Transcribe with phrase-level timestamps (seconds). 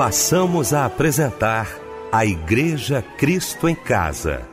[0.00, 1.68] passamos a apresentar
[2.10, 4.48] a Igreja Cristo em Casa.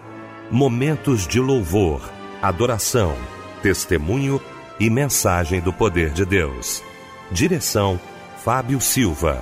[0.52, 2.02] Momentos de louvor,
[2.42, 3.16] adoração,
[3.64, 4.42] testemunho
[4.78, 6.84] e mensagem do poder de Deus.
[7.32, 7.98] Direção:
[8.44, 9.42] Fábio Silva.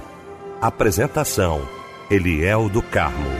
[0.62, 1.68] Apresentação:
[2.08, 3.32] Eliel do Carmo.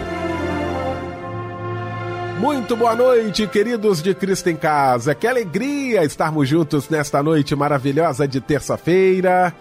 [2.40, 5.14] Muito boa noite, queridos de Cristo em Casa.
[5.14, 9.54] Que alegria estarmos juntos nesta noite maravilhosa de terça-feira.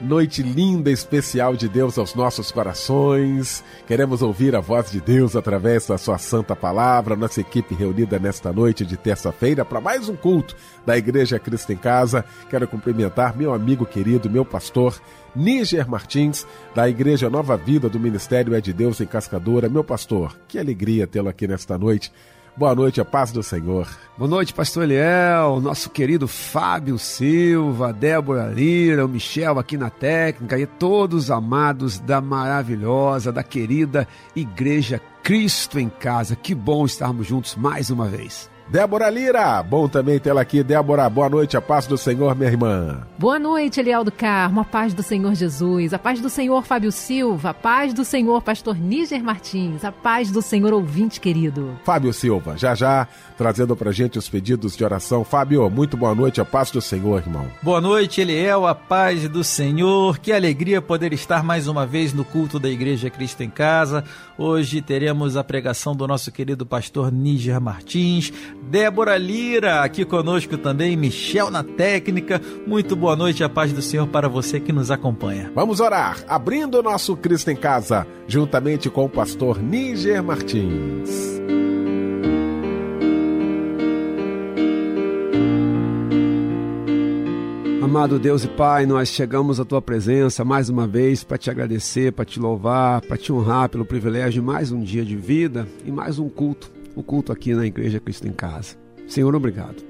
[0.00, 3.62] Noite linda, especial de Deus aos nossos corações.
[3.86, 7.14] Queremos ouvir a voz de Deus através da Sua Santa Palavra.
[7.14, 11.76] Nossa equipe reunida nesta noite de terça-feira para mais um culto da Igreja Cristo em
[11.76, 12.24] Casa.
[12.50, 15.00] Quero cumprimentar meu amigo querido, meu pastor,
[15.36, 19.68] Níger Martins, da Igreja Nova Vida do Ministério É de Deus em Cascadora.
[19.68, 22.12] Meu pastor, que alegria tê-lo aqui nesta noite.
[22.54, 23.88] Boa noite, a paz do Senhor.
[24.18, 30.58] Boa noite, pastor Eliel, nosso querido Fábio Silva, Débora Lira, o Michel aqui na técnica
[30.58, 36.36] e todos amados da maravilhosa, da querida Igreja Cristo em Casa.
[36.36, 38.51] Que bom estarmos juntos mais uma vez.
[38.72, 40.62] Débora Lira, bom também tê-la aqui.
[40.62, 43.06] Débora, boa noite, a paz do Senhor, minha irmã.
[43.18, 46.90] Boa noite, Eliel do Carmo, a paz do Senhor Jesus, a paz do Senhor Fábio
[46.90, 51.78] Silva, a paz do Senhor Pastor Níger Martins, a paz do Senhor ouvinte querido.
[51.84, 53.06] Fábio Silva, já já
[53.42, 55.24] trazendo pra gente os pedidos de oração.
[55.24, 57.48] Fábio, muito boa noite, a paz do Senhor, irmão.
[57.60, 60.16] Boa noite, Eliel, a paz do Senhor.
[60.20, 64.04] Que alegria poder estar mais uma vez no culto da Igreja Cristo em Casa.
[64.38, 68.32] Hoje teremos a pregação do nosso querido pastor Níger Martins,
[68.70, 72.40] Débora Lira aqui conosco também, Michel na técnica.
[72.64, 75.50] Muito boa noite, a paz do Senhor para você que nos acompanha.
[75.52, 81.31] Vamos orar, abrindo o nosso Cristo em Casa, juntamente com o pastor Níger Martins.
[87.82, 92.12] Amado Deus e Pai, nós chegamos à tua presença mais uma vez para te agradecer,
[92.12, 95.90] para te louvar, para te honrar pelo privilégio de mais um dia de vida e
[95.90, 98.76] mais um culto, o culto aqui na Igreja Cristo em Casa.
[99.08, 99.82] Senhor, obrigado.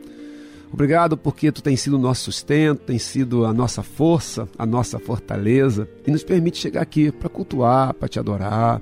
[0.72, 4.98] Obrigado porque tu tens sido o nosso sustento, tens sido a nossa força, a nossa
[4.98, 8.80] fortaleza e nos permite chegar aqui para cultuar, para te adorar,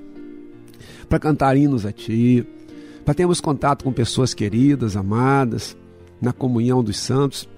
[1.08, 2.46] para cantar hinos a ti,
[3.04, 5.76] para termos contato com pessoas queridas, amadas,
[6.22, 7.48] na comunhão dos santos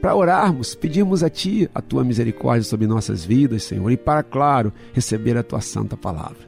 [0.00, 4.72] para orarmos, pedirmos a Ti a Tua misericórdia sobre nossas vidas, Senhor, e para, claro,
[4.92, 6.38] receber a Tua santa palavra.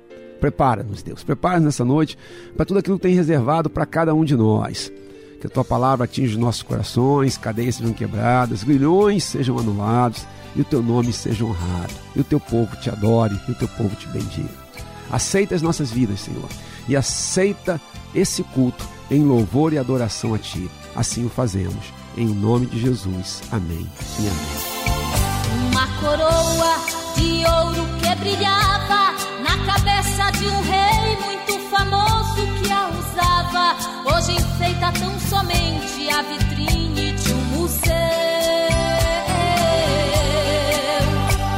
[0.40, 2.16] Prepara-nos, Deus, prepara-nos nessa noite
[2.56, 4.92] para tudo aquilo que tem reservado para cada um de nós.
[5.40, 10.60] Que a Tua palavra atinja os nossos corações, cadeias sejam quebradas, grilhões sejam anulados e
[10.60, 13.94] o Teu nome seja honrado, e o Teu povo te adore e o Teu povo
[13.96, 14.68] te bendiga.
[15.10, 16.48] Aceita as nossas vidas, Senhor,
[16.88, 17.80] e aceita
[18.14, 20.70] esse culto em louvor e adoração a Ti.
[20.94, 23.40] Assim o fazemos em nome de Jesus.
[23.52, 23.86] Amém
[24.18, 25.70] e amém.
[25.70, 26.76] Uma coroa
[27.14, 33.76] de ouro que brilhava na cabeça de um rei muito famoso que a usava.
[34.04, 37.94] Hoje enfeita tão somente a vitrine de um museu.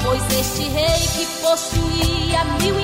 [0.04, 2.78] Pois este rei que possuía mil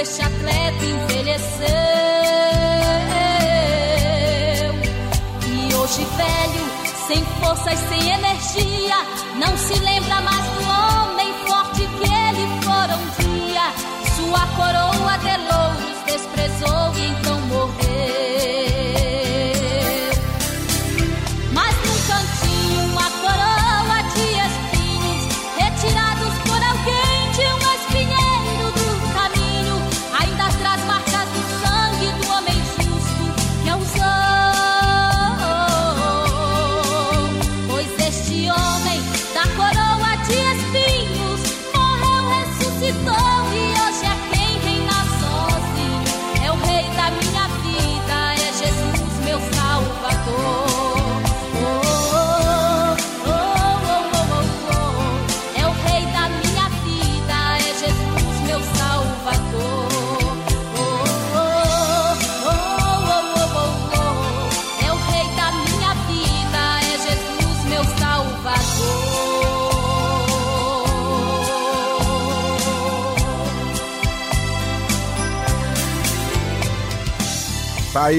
[0.00, 1.68] este atleta envelheceu.
[5.46, 6.64] E hoje, velho,
[7.08, 8.96] sem forças, sem energia,
[9.36, 13.72] não se lembra mais do homem forte que ele fora um dia.
[14.14, 17.27] Sua coroa de louros desprezou e então
[78.08, 78.12] Tá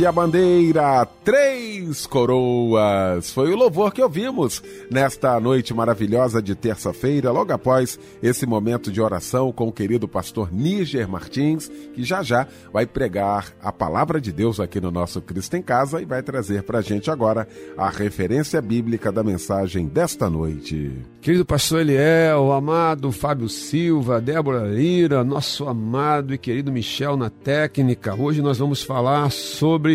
[0.00, 3.30] aí, Márcia Bandeira, Três Coroas.
[3.32, 9.00] Foi o louvor que ouvimos nesta noite maravilhosa de terça-feira, logo após esse momento de
[9.00, 14.32] oração com o querido pastor Níger Martins, que já já vai pregar a palavra de
[14.32, 18.60] Deus aqui no nosso Cristo em Casa e vai trazer pra gente agora a referência
[18.62, 20.92] bíblica da mensagem desta noite.
[21.20, 28.14] Querido pastor Eliel, amado Fábio Silva, Débora Lira, nosso amado e querido Michel na técnica.
[28.14, 29.89] Hoje nós vamos falar sobre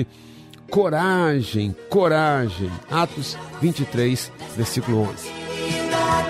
[0.69, 2.71] coragem, coragem.
[2.89, 5.29] Atos 23, versículo 11.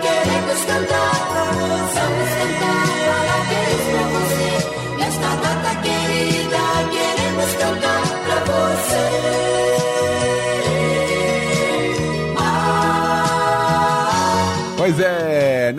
[0.02, 1.12] Queremos cantar,
[1.54, 4.05] vamos cantar, parabéns pra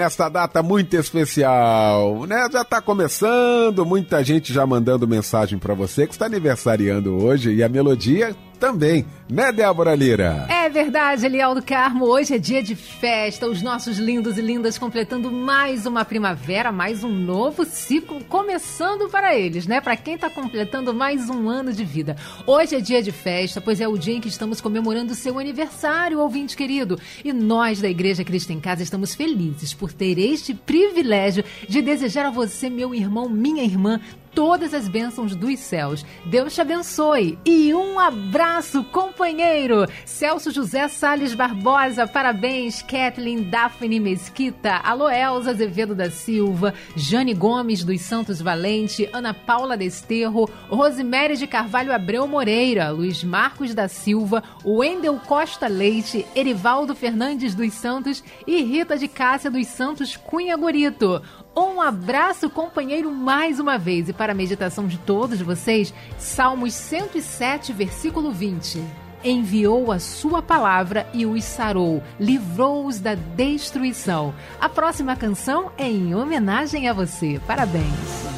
[0.07, 2.49] nesta data muito especial, né?
[2.53, 7.63] Já tá começando, muita gente já mandando mensagem para você que está aniversariando hoje e
[7.63, 10.47] a melodia também, né, Débora Lira?
[10.49, 12.05] É verdade, Eliel do Carmo.
[12.05, 13.49] Hoje é dia de festa.
[13.49, 19.35] Os nossos lindos e lindas completando mais uma primavera, mais um novo ciclo começando para
[19.35, 19.81] eles, né?
[19.81, 22.15] Para quem tá completando mais um ano de vida.
[22.47, 25.39] Hoje é dia de festa, pois é o dia em que estamos comemorando o seu
[25.39, 27.01] aniversário, ouvinte querido.
[27.25, 32.27] E nós da Igreja Cristo em Casa estamos felizes por ter este privilégio de desejar
[32.27, 33.99] a você, meu irmão, minha irmã,
[34.37, 36.05] todas as bênçãos dos céus.
[36.27, 39.87] Deus te abençoe e um abraço, companheiro.
[40.05, 42.83] Celso José Sales Barbosa, parabéns.
[42.83, 49.75] Kathleen Daphne Mesquita, Alô Elza Azevedo da Silva, Jane Gomes dos Santos Valente, Ana Paula
[49.75, 57.55] Desterro, Rosemary de Carvalho Abreu Moreira, Luiz Marcos da Silva, Wendel Costa Leite, Erivaldo Fernandes
[57.55, 61.23] dos Santos e Rita de Cássia dos Santos Cunha Gorito.
[61.57, 64.11] Um abraço, companheiro, mais uma vez.
[64.11, 68.85] E para a meditação de todos vocês, Salmos 107, versículo 20.
[69.25, 74.35] Enviou a sua palavra e os sarou, livrou-os da destruição.
[74.61, 77.41] A próxima canção é em homenagem a você.
[77.47, 77.85] Parabéns.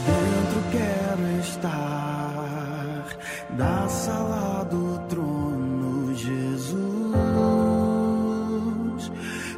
[0.06, 1.98] Dentro quero estar
[3.50, 6.76] da sala do trono, Jesus,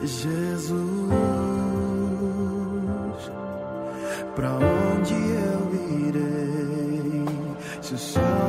[0.00, 0.89] Jesus.
[4.34, 5.74] Pra onde eu
[6.08, 7.24] irei?
[7.82, 8.39] Se só tu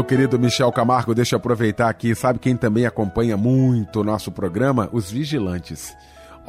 [0.00, 2.14] Meu querido Michel Camargo, deixa eu aproveitar aqui.
[2.14, 4.88] Sabe quem também acompanha muito o nosso programa?
[4.92, 5.94] Os vigilantes.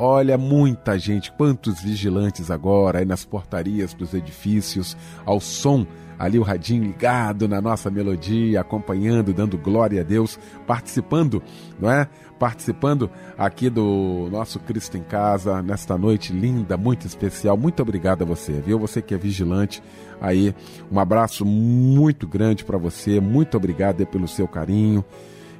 [0.03, 5.85] Olha, muita gente, quantos vigilantes agora aí nas portarias dos edifícios, ao som
[6.17, 11.43] ali o radinho ligado na nossa melodia, acompanhando, dando glória a Deus, participando,
[11.79, 12.07] não é?
[12.39, 17.55] Participando aqui do nosso Cristo em Casa, nesta noite linda, muito especial.
[17.55, 18.79] Muito obrigado a você, viu?
[18.79, 19.83] Você que é vigilante
[20.19, 20.55] aí,
[20.91, 25.05] um abraço muito grande para você, muito obrigado pelo seu carinho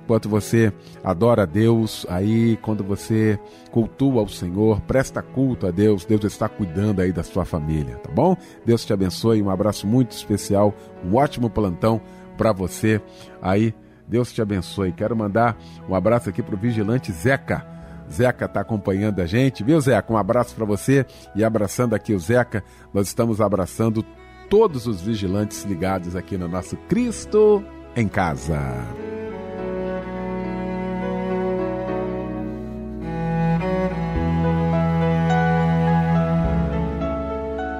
[0.03, 3.39] enquanto você adora a Deus, aí quando você
[3.71, 8.11] cultua o Senhor, presta culto a Deus, Deus está cuidando aí da sua família, tá
[8.11, 8.35] bom?
[8.65, 10.73] Deus te abençoe, um abraço muito especial,
[11.05, 12.01] um ótimo plantão
[12.37, 13.01] para você
[13.41, 13.73] aí.
[14.07, 14.91] Deus te abençoe.
[14.91, 17.65] Quero mandar um abraço aqui pro vigilante Zeca.
[18.11, 20.11] Zeca está acompanhando a gente, viu, Zeca?
[20.11, 22.61] Um abraço para você e abraçando aqui o Zeca,
[22.93, 24.03] nós estamos abraçando
[24.49, 27.63] todos os vigilantes ligados aqui no nosso Cristo
[27.95, 28.59] em Casa.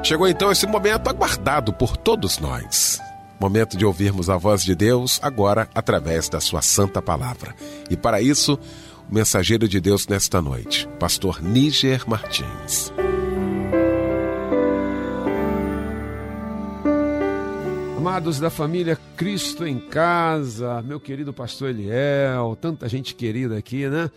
[0.04, 3.00] Chegou então esse momento aguardado por todos nós.
[3.40, 7.56] Momento de ouvirmos a voz de Deus agora através da sua santa palavra.
[7.88, 8.58] E para isso,
[9.10, 12.92] o mensageiro de Deus nesta noite, pastor Níger Martins.
[17.96, 24.10] Amados da família Cristo em Casa, meu querido pastor Eliel, tanta gente querida aqui, né?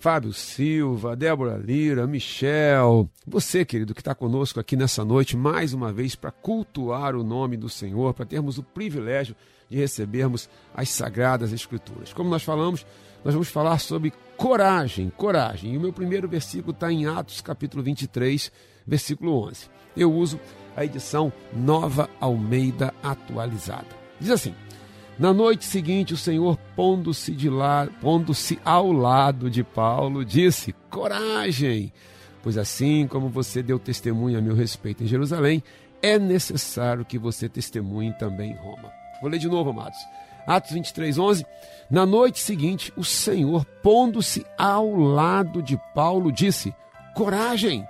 [0.00, 5.92] Fábio Silva, Débora Lira, Michel, você, querido, que está conosco aqui nessa noite, mais uma
[5.92, 9.36] vez, para cultuar o nome do Senhor, para termos o privilégio
[9.68, 12.14] de recebermos as Sagradas Escrituras.
[12.14, 12.86] Como nós falamos,
[13.22, 15.74] nós vamos falar sobre coragem, coragem.
[15.74, 18.50] E o meu primeiro versículo está em Atos, capítulo 23,
[18.86, 19.68] versículo 11.
[19.94, 20.40] Eu uso
[20.74, 23.88] a edição Nova Almeida Atualizada.
[24.18, 24.54] Diz assim.
[25.20, 27.36] Na noite seguinte, o Senhor, pondo-se
[28.00, 31.92] pondo-se ao lado de Paulo, disse: Coragem!
[32.42, 35.62] Pois assim como você deu testemunho a meu respeito em Jerusalém,
[36.00, 38.90] é necessário que você testemunhe também em Roma.
[39.20, 39.98] Vou ler de novo, amados.
[40.46, 41.44] Atos 23, 11.
[41.90, 46.74] Na noite seguinte, o Senhor, pondo-se ao lado de Paulo, disse:
[47.14, 47.86] Coragem!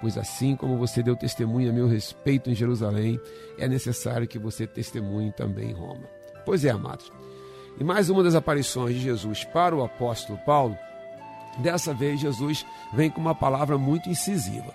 [0.00, 3.20] Pois assim como você deu testemunho a meu respeito em Jerusalém,
[3.58, 6.21] é necessário que você testemunhe também em Roma.
[6.44, 7.10] Pois é, amados.
[7.78, 10.76] E mais uma das aparições de Jesus para o apóstolo Paulo,
[11.58, 14.72] dessa vez Jesus vem com uma palavra muito incisiva.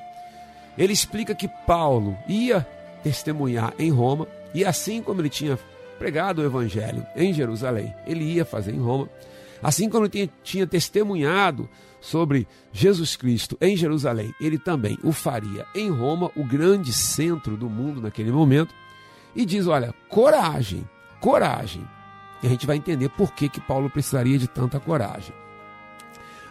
[0.78, 2.66] Ele explica que Paulo ia
[3.04, 5.58] testemunhar em Roma, e assim como ele tinha
[5.98, 9.10] pregado o evangelho em Jerusalém, ele ia fazer em Roma.
[9.62, 11.68] Assim como ele tinha, tinha testemunhado
[12.00, 17.70] sobre Jesus Cristo em Jerusalém, ele também o faria em Roma, o grande centro do
[17.70, 18.74] mundo naquele momento.
[19.36, 20.88] E diz: olha, coragem,
[21.20, 21.88] coragem.
[22.42, 25.34] E a gente vai entender por que, que Paulo precisaria de tanta coragem.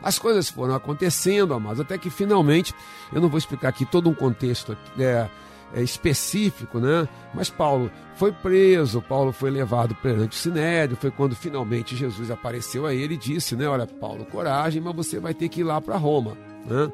[0.02, 2.74] As coisas foram acontecendo, amados, até que finalmente,
[3.12, 5.28] eu não vou explicar aqui todo um contexto é,
[5.74, 7.08] é, específico, né?
[7.34, 12.86] Mas Paulo foi preso, Paulo foi levado perante o Sinédrio, foi quando finalmente Jesus apareceu
[12.86, 13.66] a ele e disse, né?
[13.66, 16.92] Olha, Paulo, coragem, mas você vai ter que ir lá para Roma, né?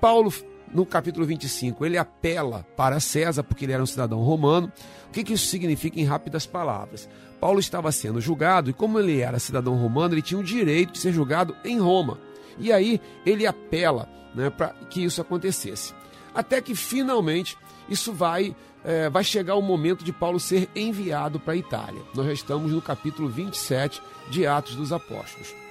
[0.00, 0.32] Paulo
[0.72, 4.72] no capítulo 25, ele apela para César, porque ele era um cidadão romano.
[5.08, 7.08] O que, que isso significa em rápidas palavras?
[7.40, 10.98] Paulo estava sendo julgado e, como ele era cidadão romano, ele tinha o direito de
[10.98, 12.18] ser julgado em Roma.
[12.58, 15.92] E aí ele apela né, para que isso acontecesse.
[16.34, 21.52] Até que finalmente isso vai, é, vai chegar o momento de Paulo ser enviado para
[21.52, 22.02] a Itália.
[22.14, 24.00] Nós já estamos no capítulo 27
[24.30, 25.61] de Atos dos Apóstolos.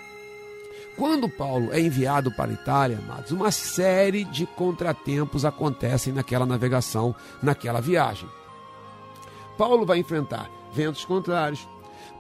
[1.02, 7.16] Quando Paulo é enviado para a Itália, amados, uma série de contratempos acontecem naquela navegação,
[7.42, 8.30] naquela viagem.
[9.58, 11.68] Paulo vai enfrentar ventos contrários,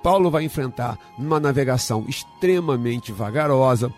[0.01, 3.93] Paulo vai enfrentar uma navegação extremamente vagarosa,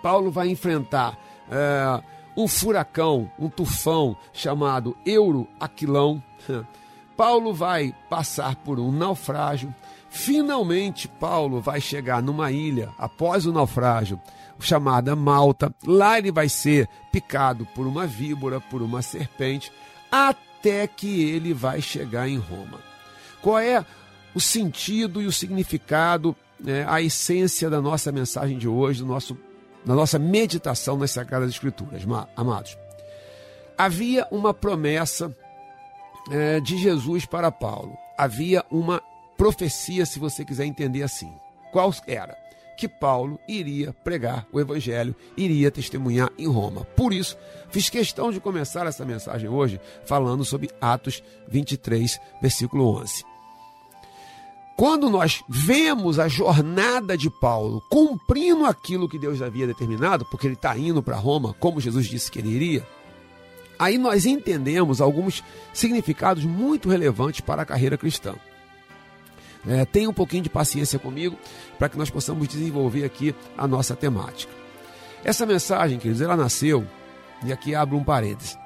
[0.00, 1.18] Paulo vai enfrentar
[1.50, 2.00] é,
[2.36, 6.22] um furacão, um tufão chamado Euroaquilão.
[7.18, 9.74] Paulo vai passar por um naufrágio.
[10.10, 14.20] Finalmente, Paulo vai chegar numa ilha após o naufrágio,
[14.58, 15.72] chamada Malta.
[15.86, 19.70] Lá ele vai ser picado por uma víbora, por uma serpente,
[20.10, 22.80] até que ele vai chegar em Roma.
[23.42, 23.84] Qual é
[24.34, 29.36] o sentido e o significado, né, a essência da nossa mensagem de hoje, do nosso,
[29.84, 32.02] da nossa meditação nas Sagradas Escrituras,
[32.34, 32.76] amados?
[33.76, 35.34] Havia uma promessa
[36.30, 37.96] é, de Jesus para Paulo.
[38.16, 39.00] Havia uma
[39.38, 41.32] profecia, se você quiser entender assim.
[41.72, 42.36] Qual era?
[42.76, 46.84] Que Paulo iria pregar o evangelho, iria testemunhar em Roma.
[46.84, 47.36] Por isso,
[47.70, 53.24] fiz questão de começar essa mensagem hoje falando sobre Atos 23, versículo 11.
[54.76, 60.54] quando nós vemos a jornada de Paulo cumprindo aquilo que Deus havia determinado, porque ele
[60.54, 62.86] está indo para Roma, como Jesus disse que ele iria,
[63.76, 65.42] aí nós entendemos alguns
[65.74, 68.36] significados muito relevantes para a carreira cristã.
[69.68, 71.36] É, tenha um pouquinho de paciência comigo
[71.78, 74.52] para que nós possamos desenvolver aqui a nossa temática.
[75.22, 76.86] Essa mensagem, queridos, ela nasceu,
[77.44, 78.56] e aqui abro um parênteses,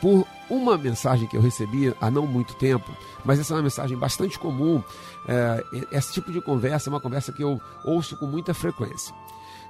[0.00, 3.96] por uma mensagem que eu recebi há não muito tempo, mas essa é uma mensagem
[3.96, 4.82] bastante comum.
[5.26, 9.14] É, esse tipo de conversa é uma conversa que eu ouço com muita frequência.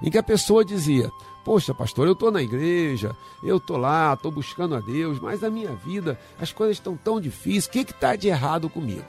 [0.01, 1.09] Em que a pessoa dizia:
[1.45, 5.49] Poxa, pastor, eu estou na igreja, eu estou lá, estou buscando a Deus, mas na
[5.49, 9.05] minha vida as coisas estão tão difíceis, o que está de errado comigo?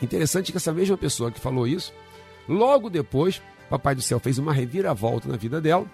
[0.00, 1.92] Interessante que essa mesma pessoa que falou isso,
[2.48, 5.86] logo depois, Papai do Céu fez uma reviravolta na vida dela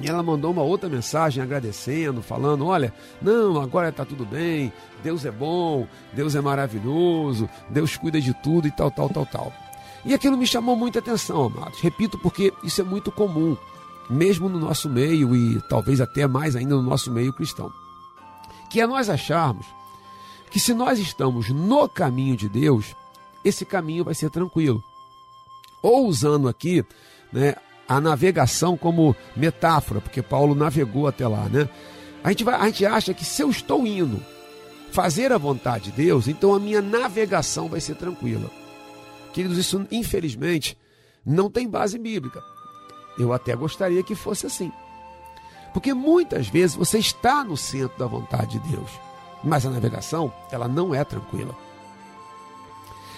[0.00, 5.24] e ela mandou uma outra mensagem agradecendo, falando: Olha, não, agora está tudo bem, Deus
[5.24, 9.52] é bom, Deus é maravilhoso, Deus cuida de tudo e tal, tal, tal, tal.
[10.04, 11.80] E aquilo me chamou muita atenção, amados.
[11.80, 13.56] Repito, porque isso é muito comum,
[14.08, 17.70] mesmo no nosso meio e talvez até mais ainda no nosso meio cristão.
[18.70, 19.66] Que é nós acharmos
[20.50, 22.96] que se nós estamos no caminho de Deus,
[23.44, 24.82] esse caminho vai ser tranquilo.
[25.82, 26.84] Ou usando aqui
[27.32, 27.54] né,
[27.88, 31.68] a navegação como metáfora, porque Paulo navegou até lá, né?
[32.22, 34.22] A gente, vai, a gente acha que se eu estou indo
[34.92, 38.50] fazer a vontade de Deus, então a minha navegação vai ser tranquila.
[39.32, 40.76] Queridos, isso infelizmente
[41.24, 42.42] não tem base bíblica.
[43.18, 44.70] Eu até gostaria que fosse assim.
[45.72, 48.90] Porque muitas vezes você está no centro da vontade de Deus,
[49.42, 51.56] mas a navegação, ela não é tranquila.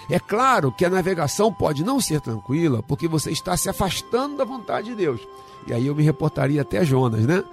[0.09, 4.45] É claro que a navegação pode não ser tranquila, porque você está se afastando da
[4.45, 5.21] vontade de Deus.
[5.65, 7.43] E aí eu me reportaria até Jonas, né?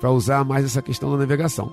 [0.00, 1.72] Para usar mais essa questão da navegação.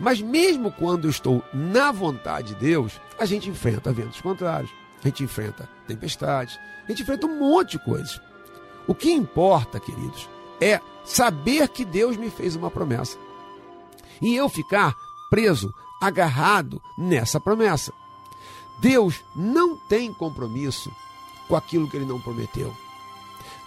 [0.00, 4.70] Mas mesmo quando eu estou na vontade de Deus, a gente enfrenta ventos contrários,
[5.02, 8.20] a gente enfrenta tempestades, a gente enfrenta um monte de coisas.
[8.86, 10.28] O que importa, queridos,
[10.60, 13.16] é saber que Deus me fez uma promessa.
[14.20, 14.94] E eu ficar
[15.30, 17.92] preso, agarrado nessa promessa.
[18.82, 20.90] Deus não tem compromisso
[21.46, 22.74] com aquilo que ele não prometeu.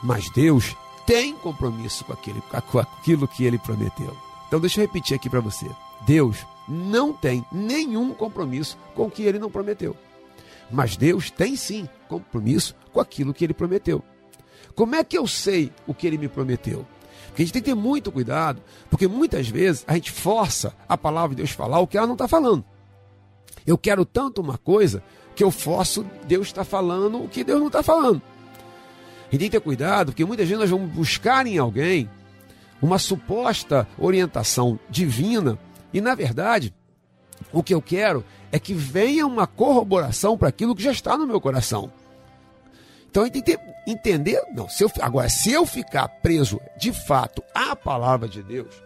[0.04, 0.76] Mas Deus
[1.06, 4.16] tem compromisso com, aquele, com aquilo que ele prometeu.
[4.46, 5.72] Então deixa eu repetir aqui para você.
[6.06, 9.96] Deus não tem nenhum compromisso com o que ele não prometeu.
[10.70, 14.04] Mas Deus tem sim compromisso com aquilo que ele prometeu.
[14.76, 16.86] Como é que eu sei o que ele me prometeu?
[17.28, 20.98] Porque a gente tem que ter muito cuidado, porque muitas vezes a gente força a
[20.98, 22.66] palavra de Deus falar o que ela não está falando.
[23.66, 25.04] Eu quero tanto uma coisa
[25.36, 28.22] que eu forço Deus está falando o que Deus não está falando.
[29.32, 32.10] E tem que ter cuidado, porque muitas vezes nós vamos buscar em alguém
[32.82, 35.58] uma suposta orientação divina
[35.94, 36.74] e, na verdade,
[37.52, 41.28] o que eu quero é que venha uma corroboração para aquilo que já está no
[41.28, 41.92] meu coração.
[43.10, 46.92] Então a gente tem que entender, não, se eu, agora se eu ficar preso de
[46.92, 48.85] fato à palavra de Deus,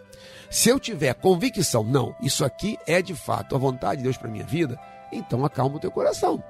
[0.50, 4.28] se eu tiver convicção, não, isso aqui é de fato a vontade de Deus para
[4.28, 4.76] minha vida,
[5.12, 6.42] então acalma o teu coração.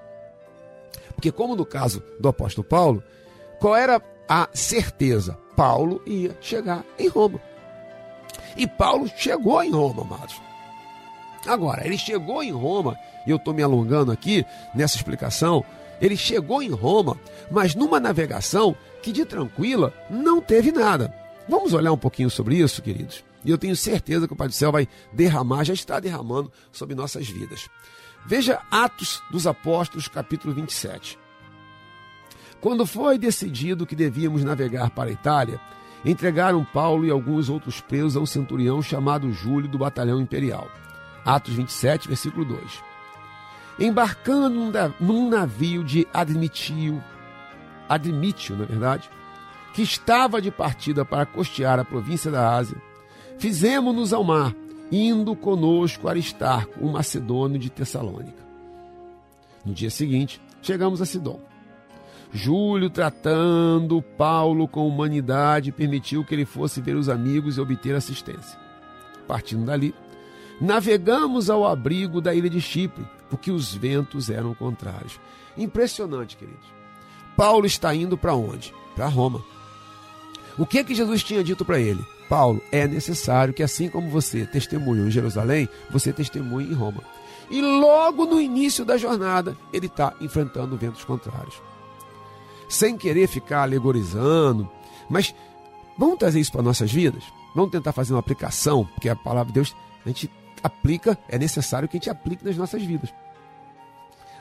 [1.15, 3.05] Porque, como no caso do apóstolo Paulo,
[3.61, 5.37] qual era a certeza?
[5.55, 7.39] Paulo ia chegar em Roma.
[8.57, 10.41] E Paulo chegou em Roma, amados.
[11.47, 15.63] Agora, ele chegou em Roma, e eu estou me alongando aqui nessa explicação.
[16.01, 17.19] Ele chegou em Roma,
[17.51, 21.15] mas numa navegação que de tranquila não teve nada.
[21.47, 23.23] Vamos olhar um pouquinho sobre isso, queridos?
[23.45, 26.95] E eu tenho certeza que o Pai do Céu vai derramar, já está derramando sobre
[26.95, 27.69] nossas vidas.
[28.27, 31.19] Veja Atos dos Apóstolos, capítulo 27.
[32.61, 35.59] Quando foi decidido que devíamos navegar para a Itália,
[36.05, 40.71] entregaram Paulo e alguns outros presos a um centurião chamado Júlio do batalhão imperial.
[41.25, 42.61] Atos 27, versículo 2.
[43.79, 44.51] Embarcando
[45.01, 47.03] num navio de Admitio,
[47.89, 49.09] Admitio, na verdade,
[49.73, 52.77] que estava de partida para costear a província da Ásia,
[53.41, 54.55] Fizemos-nos ao mar,
[54.93, 58.45] indo conosco Aristarco, um macedônio de Tessalônica.
[59.65, 61.41] No dia seguinte, chegamos a Sidom.
[62.31, 68.59] Júlio, tratando Paulo com humanidade, permitiu que ele fosse ver os amigos e obter assistência.
[69.27, 69.95] Partindo dali,
[70.61, 75.19] navegamos ao abrigo da ilha de Chipre, porque os ventos eram contrários.
[75.57, 76.67] Impressionante, queridos.
[77.35, 78.75] Paulo está indo para onde?
[78.95, 79.43] Para Roma.
[80.59, 82.05] O que é que Jesus tinha dito para ele?
[82.31, 87.03] Paulo, é necessário que assim como você testemunhou em Jerusalém, você testemunhe em Roma.
[87.51, 91.61] E logo no início da jornada, ele está enfrentando ventos contrários.
[92.69, 94.71] Sem querer ficar alegorizando,
[95.09, 95.35] mas
[95.99, 97.25] vamos trazer isso para nossas vidas?
[97.53, 99.75] Vamos tentar fazer uma aplicação, porque a palavra de Deus
[100.07, 100.31] a gente
[100.63, 103.13] aplica, é necessário que a gente aplique nas nossas vidas.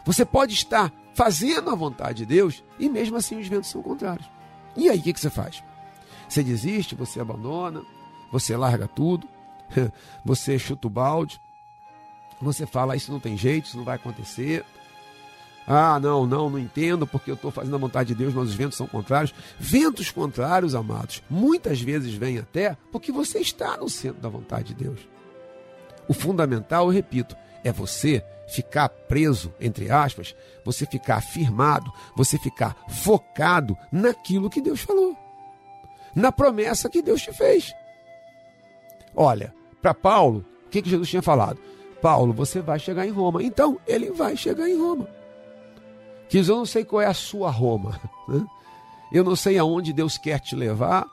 [0.05, 4.29] Você pode estar fazendo a vontade de Deus, e mesmo assim os ventos são contrários.
[4.77, 5.63] E aí o que, que você faz?
[6.29, 7.81] Você desiste, você abandona,
[8.31, 9.27] você larga tudo,
[10.23, 11.41] você chuta o balde,
[12.39, 14.63] você fala, isso não tem jeito, isso não vai acontecer.
[15.67, 18.55] Ah, não, não, não entendo porque eu estou fazendo a vontade de Deus, mas os
[18.55, 19.33] ventos são contrários.
[19.59, 24.83] Ventos contrários, amados, muitas vezes vêm até porque você está no centro da vontade de
[24.83, 24.99] Deus.
[26.07, 32.75] O fundamental, eu repito, é você ficar preso, entre aspas, você ficar firmado, você ficar
[32.89, 35.15] focado naquilo que Deus falou,
[36.19, 37.73] na promessa que Deus te fez.
[39.15, 41.59] Olha, para Paulo, o que, que Jesus tinha falado?
[42.01, 43.43] Paulo, você vai chegar em Roma.
[43.43, 45.07] Então, ele vai chegar em Roma.
[46.29, 47.99] Quis, eu não sei qual é a sua Roma.
[48.27, 48.45] Né?
[49.11, 51.07] Eu não sei aonde Deus quer te levar.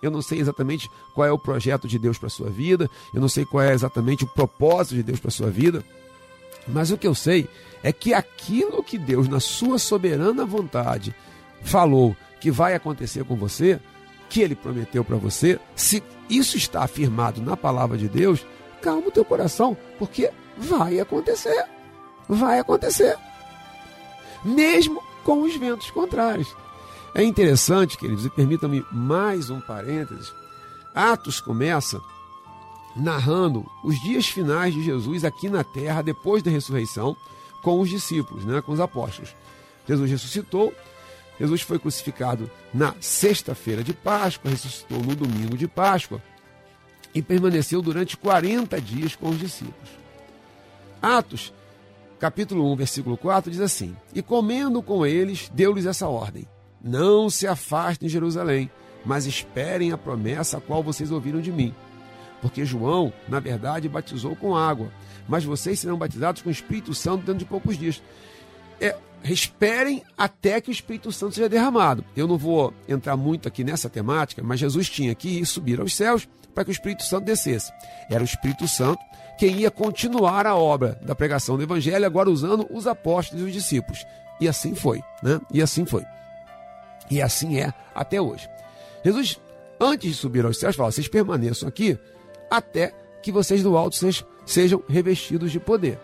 [0.00, 2.88] Eu não sei exatamente qual é o projeto de Deus para sua vida.
[3.12, 5.84] Eu não sei qual é exatamente o propósito de Deus para sua vida.
[6.66, 7.46] Mas o que eu sei
[7.82, 11.14] é que aquilo que Deus, na sua soberana vontade,
[11.62, 13.78] falou que vai acontecer com você,
[14.32, 18.46] que ele prometeu para você, se isso está afirmado na palavra de Deus,
[18.80, 21.66] calma o teu coração, porque vai acontecer.
[22.26, 23.14] Vai acontecer.
[24.42, 26.56] Mesmo com os ventos contrários.
[27.14, 30.32] É interessante, queridos, e permitam-me mais um parênteses.
[30.94, 32.00] Atos começa
[32.96, 37.14] narrando os dias finais de Jesus aqui na terra, depois da ressurreição,
[37.62, 39.36] com os discípulos, né, com os apóstolos.
[39.86, 40.72] Jesus ressuscitou,
[41.42, 46.22] Jesus foi crucificado na sexta-feira de Páscoa, ressuscitou no domingo de Páscoa
[47.12, 49.90] e permaneceu durante 40 dias com os discípulos.
[51.02, 51.52] Atos,
[52.20, 56.46] capítulo 1, versículo 4, diz assim: E comendo com eles, deu-lhes essa ordem:
[56.80, 58.70] Não se afastem de Jerusalém,
[59.04, 61.74] mas esperem a promessa a qual vocês ouviram de mim.
[62.40, 64.92] Porque João, na verdade, batizou com água,
[65.26, 68.00] mas vocês serão batizados com o Espírito Santo dentro de poucos dias.
[68.80, 72.04] É, esperem até que o Espírito Santo seja derramado.
[72.16, 75.94] Eu não vou entrar muito aqui nessa temática, mas Jesus tinha que ir subir aos
[75.94, 77.72] céus para que o Espírito Santo descesse.
[78.10, 79.00] Era o Espírito Santo
[79.38, 83.52] quem ia continuar a obra da pregação do Evangelho, agora usando os apóstolos e os
[83.52, 84.04] discípulos.
[84.40, 85.40] E assim foi, né?
[85.52, 86.04] E assim foi.
[87.10, 88.48] E assim é até hoje.
[89.04, 89.40] Jesus,
[89.80, 91.98] antes de subir aos céus, fala: vocês permaneçam aqui
[92.50, 93.96] até que vocês do alto
[94.46, 95.98] sejam revestidos de poder.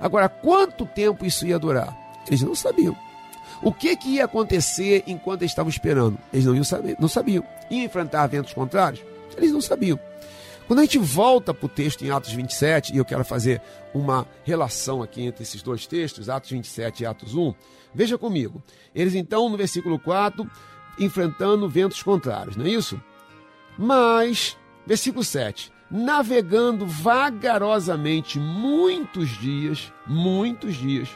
[0.00, 2.01] Agora, quanto tempo isso ia durar?
[2.26, 2.96] Eles não sabiam.
[3.62, 6.18] O que, que ia acontecer enquanto eles estavam esperando?
[6.32, 7.44] Eles não, iam saber, não sabiam.
[7.70, 9.04] Ia enfrentar ventos contrários?
[9.36, 9.98] Eles não sabiam.
[10.66, 13.60] Quando a gente volta para o texto em Atos 27, e eu quero fazer
[13.92, 17.54] uma relação aqui entre esses dois textos, Atos 27 e Atos 1,
[17.94, 18.62] veja comigo.
[18.94, 20.48] Eles então, no versículo 4,
[20.98, 23.00] enfrentando ventos contrários, não é isso?
[23.76, 24.56] Mas,
[24.86, 31.08] versículo 7, navegando vagarosamente muitos dias, muitos dias,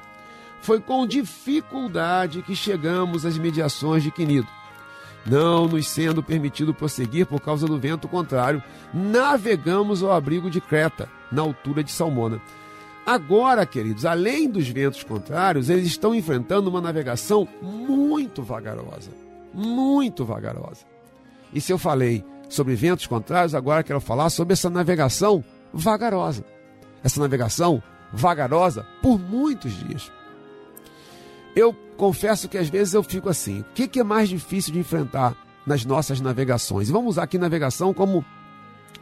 [0.67, 4.49] foi com dificuldade que chegamos às mediações de Quinido
[5.27, 8.63] não nos sendo permitido prosseguir por causa do vento contrário,
[8.95, 12.41] navegamos ao abrigo de Creta, na altura de Salmona.
[13.05, 19.11] Agora, queridos, além dos ventos contrários, eles estão enfrentando uma navegação muito vagarosa.
[19.53, 20.85] Muito vagarosa.
[21.53, 26.45] E se eu falei sobre ventos contrários, agora quero falar sobre essa navegação vagarosa.
[27.03, 30.11] Essa navegação vagarosa por muitos dias.
[31.57, 34.79] Eu confesso que às vezes eu fico assim: o que, que é mais difícil de
[34.79, 35.35] enfrentar
[35.66, 36.90] nas nossas navegações?
[36.90, 38.23] Vamos usar aqui navegação como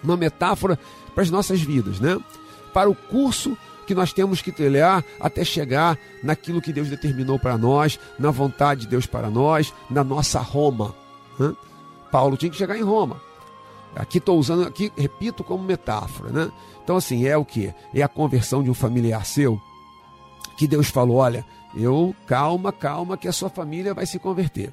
[0.03, 0.79] uma metáfora
[1.13, 2.17] para as nossas vidas, né?
[2.73, 7.59] Para o curso que nós temos que trilhar até chegar naquilo que Deus determinou para
[7.59, 10.95] nós, na vontade de Deus para nós, na nossa Roma.
[11.39, 11.55] Né?
[12.11, 13.21] Paulo tinha que chegar em Roma.
[13.95, 16.51] Aqui estou usando, aqui repito como metáfora, né?
[16.83, 17.73] Então assim é o que?
[17.93, 19.61] É a conversão de um familiar seu
[20.57, 21.45] que Deus falou, olha,
[21.77, 24.73] eu, calma, calma, que a sua família vai se converter.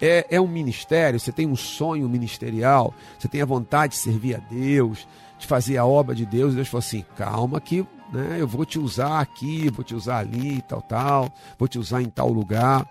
[0.00, 4.34] É, é um ministério, você tem um sonho ministerial, você tem a vontade de servir
[4.34, 5.06] a Deus,
[5.38, 6.52] de fazer a obra de Deus.
[6.52, 10.18] E Deus falou assim: calma, que né, eu vou te usar aqui, vou te usar
[10.18, 12.86] ali, tal, tal, vou te usar em tal lugar.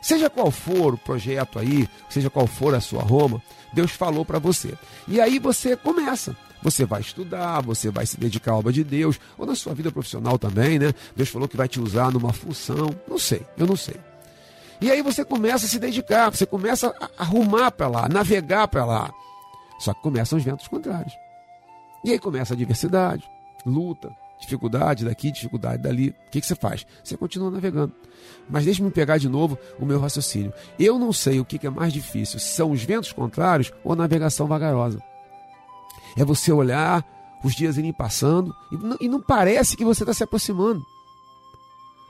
[0.00, 4.38] Seja qual for o projeto aí, seja qual for a sua Roma, Deus falou para
[4.38, 4.74] você.
[5.06, 6.36] E aí você começa.
[6.62, 9.92] Você vai estudar, você vai se dedicar à obra de Deus, ou na sua vida
[9.92, 10.92] profissional também, né?
[11.14, 12.90] Deus falou que vai te usar numa função.
[13.06, 13.96] Não sei, eu não sei.
[14.80, 18.84] E aí você começa a se dedicar, você começa a arrumar para lá, navegar para
[18.84, 19.12] lá.
[19.78, 21.12] Só que começam os ventos contrários.
[22.04, 23.24] E aí começa a diversidade,
[23.66, 26.10] luta, dificuldade daqui, dificuldade dali.
[26.10, 26.86] O que, que você faz?
[27.02, 27.92] Você continua navegando.
[28.48, 30.52] Mas deixe-me pegar de novo o meu raciocínio.
[30.78, 33.92] Eu não sei o que, que é mais difícil, se são os ventos contrários ou
[33.92, 35.02] a navegação vagarosa.
[36.18, 37.04] É você olhar
[37.44, 40.84] os dias irem passando e não, e não parece que você está se aproximando.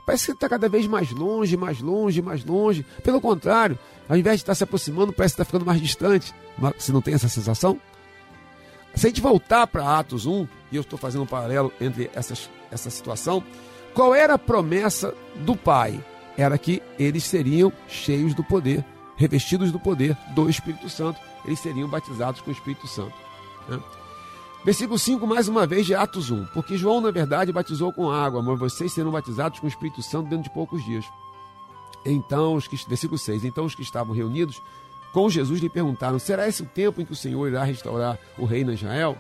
[0.07, 2.87] parece que está cada vez mais longe, mais longe, mais longe.
[3.05, 6.35] Pelo contrário, ao invés de estar se aproximando, parece que está ficando mais distante.
[6.79, 7.79] Você não tem essa sensação?
[8.95, 12.49] Se a gente voltar para Atos 1, e eu estou fazendo um paralelo entre essas,
[12.71, 13.45] essa situação,
[13.93, 16.03] qual era a promessa do Pai?
[16.37, 18.83] Era que eles seriam cheios do poder,
[19.17, 23.15] revestidos do poder do Espírito Santo, eles seriam batizados com o Espírito Santo.
[23.69, 23.79] Né?
[24.69, 26.45] Versículo 5, mais uma vez, de Atos 1.
[26.53, 30.29] Porque João, na verdade, batizou com água, mas vocês serão batizados com o Espírito Santo
[30.29, 31.07] dentro de poucos dias.
[32.05, 33.47] Então, os que, versículo 6.
[33.47, 34.61] Então, os que estavam reunidos
[35.11, 38.45] com Jesus lhe perguntaram: Será esse o tempo em que o Senhor irá restaurar o
[38.45, 39.17] reino em Israel?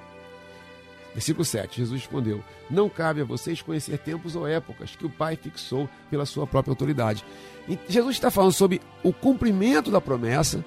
[1.14, 1.78] Versículo 7.
[1.78, 6.26] Jesus respondeu: Não cabe a vocês conhecer tempos ou épocas que o Pai fixou pela
[6.26, 7.24] sua própria autoridade.
[7.66, 10.62] E Jesus está falando sobre o cumprimento da promessa,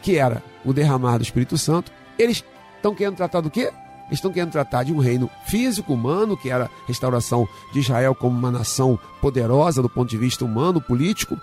[0.00, 1.90] que era o derramar do Espírito Santo.
[2.16, 2.44] Eles
[2.80, 3.70] estão querendo tratar do quê?
[4.10, 8.36] Estão querendo tratar de um reino físico, humano, que era a restauração de Israel como
[8.36, 11.38] uma nação poderosa do ponto de vista humano, político.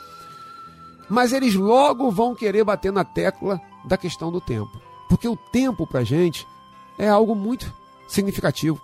[1.08, 4.82] Mas eles logo vão querer bater na tecla da questão do tempo.
[5.08, 6.45] Porque o tempo para a gente
[6.97, 7.71] é algo muito
[8.10, 8.82] significativo.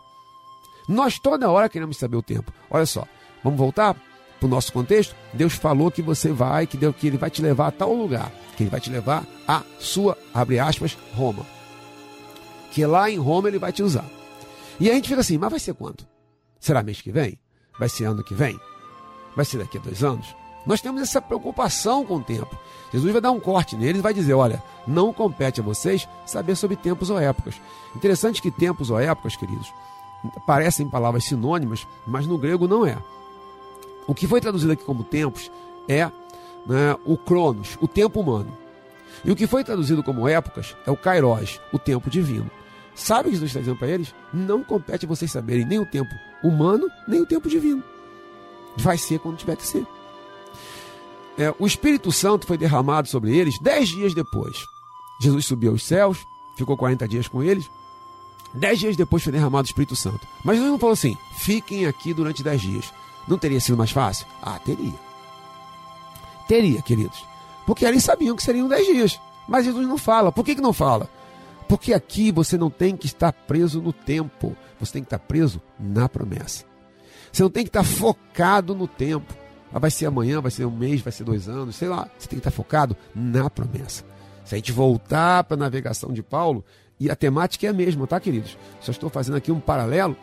[0.88, 2.54] Nós toda hora queremos saber o tempo.
[2.70, 3.06] Olha só,
[3.44, 3.96] vamos voltar
[4.40, 5.14] para o nosso contexto?
[5.34, 8.32] Deus falou que você vai, que, Deus, que Ele vai te levar a tal lugar,
[8.56, 11.46] que Ele vai te levar a sua, abre aspas, Roma
[12.74, 14.06] que lá em Roma ele vai te usar.
[14.80, 16.08] E a gente fica assim, mas vai ser quando?
[16.60, 17.38] Será mês que vem?
[17.80, 18.60] Vai ser ano que vem?
[19.36, 20.36] Vai ser daqui a dois anos?
[20.66, 22.58] Nós temos essa preocupação com o tempo.
[22.92, 26.56] Jesus vai dar um corte neles e vai dizer: olha, não compete a vocês saber
[26.56, 27.62] sobre tempos ou épocas.
[27.96, 29.72] Interessante que tempos ou épocas, queridos,
[30.48, 32.98] parecem palavras sinônimas, mas no grego não é.
[34.08, 35.52] O que foi traduzido aqui como tempos
[35.88, 36.06] é
[36.66, 38.58] né, o cronos, o tempo humano.
[39.24, 42.50] E o que foi traduzido como épocas é o kairos, o tempo divino.
[42.96, 44.14] Sabe o que Jesus está dizendo para eles?
[44.34, 47.84] Não compete vocês saberem nem o tempo humano, nem o tempo divino.
[48.78, 49.86] Vai ser quando tiver que ser.
[51.38, 54.58] É, o Espírito Santo foi derramado sobre eles dez dias depois.
[55.20, 56.20] Jesus subiu aos céus,
[56.56, 57.70] ficou 40 dias com eles.
[58.54, 60.28] Dez dias depois foi derramado o Espírito Santo.
[60.44, 62.94] Mas Jesus não falou assim: fiquem aqui durante dez dias.
[63.28, 64.28] Não teria sido mais fácil?
[64.42, 64.94] Ah, teria.
[66.48, 67.26] Teria, queridos.
[67.66, 69.20] Porque eles sabiam que seriam dez dias.
[69.48, 70.32] Mas Jesus não fala.
[70.32, 71.10] Por que, que não fala?
[71.64, 75.62] Porque aqui você não tem que estar preso no tempo, você tem que estar preso
[75.80, 76.66] na promessa.
[77.32, 79.34] Você não tem que estar focado no tempo.
[79.74, 82.08] Ah, vai ser amanhã, vai ser um mês, vai ser dois anos, sei lá.
[82.18, 84.04] Você tem que estar focado na promessa.
[84.46, 86.64] Se a gente voltar para a navegação de Paulo,
[87.00, 88.58] e a temática é a mesma, tá, queridos?
[88.80, 90.16] Só estou fazendo aqui um paralelo.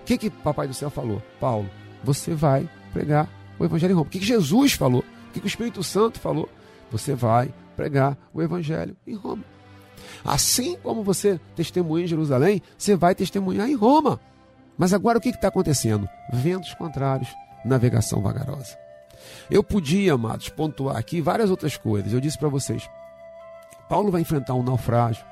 [0.00, 1.22] O que, que Papai do Céu falou?
[1.38, 1.70] Paulo,
[2.02, 4.06] você vai pregar o Evangelho em Roma.
[4.06, 5.00] O que, que Jesus falou?
[5.00, 6.48] O que, que o Espírito Santo falou?
[6.90, 9.44] Você vai pregar o Evangelho em Roma.
[10.24, 14.20] Assim como você testemunha em Jerusalém, você vai testemunhar em Roma.
[14.76, 16.08] Mas agora o que está acontecendo?
[16.32, 17.28] Ventos contrários,
[17.64, 18.78] navegação vagarosa.
[19.50, 22.12] Eu podia, amados, pontuar aqui várias outras coisas.
[22.12, 22.88] Eu disse para vocês:
[23.88, 25.24] Paulo vai enfrentar um naufrágio.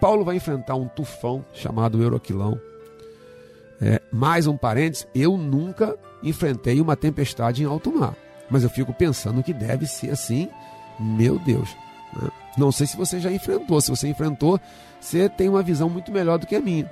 [0.00, 2.60] Paulo vai enfrentar um tufão chamado Euroquilão.
[3.80, 8.14] É, mais um parênteses: eu nunca enfrentei uma tempestade em alto mar.
[8.50, 10.48] Mas eu fico pensando que deve ser assim,
[10.98, 11.74] meu Deus.
[12.20, 12.28] Né?
[12.56, 13.80] Não sei se você já enfrentou.
[13.80, 14.60] Se você enfrentou,
[15.00, 16.90] você tem uma visão muito melhor do que a minha.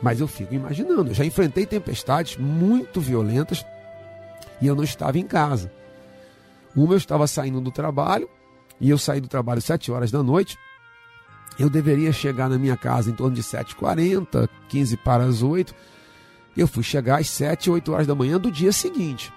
[0.00, 1.10] Mas eu fico imaginando.
[1.10, 3.64] Eu já enfrentei tempestades muito violentas
[4.60, 5.70] e eu não estava em casa.
[6.74, 8.28] Uma eu estava saindo do trabalho
[8.80, 10.58] e eu saí do trabalho às 7 horas da noite.
[11.58, 15.74] Eu deveria chegar na minha casa em torno de 7h40, 15 para as 8.
[16.56, 19.32] Eu fui chegar às 7, 8 horas da manhã do dia seguinte.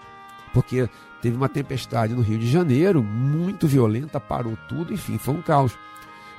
[0.54, 0.90] Porque
[1.26, 5.76] Teve uma tempestade no Rio de Janeiro, muito violenta, parou tudo, enfim, foi um caos.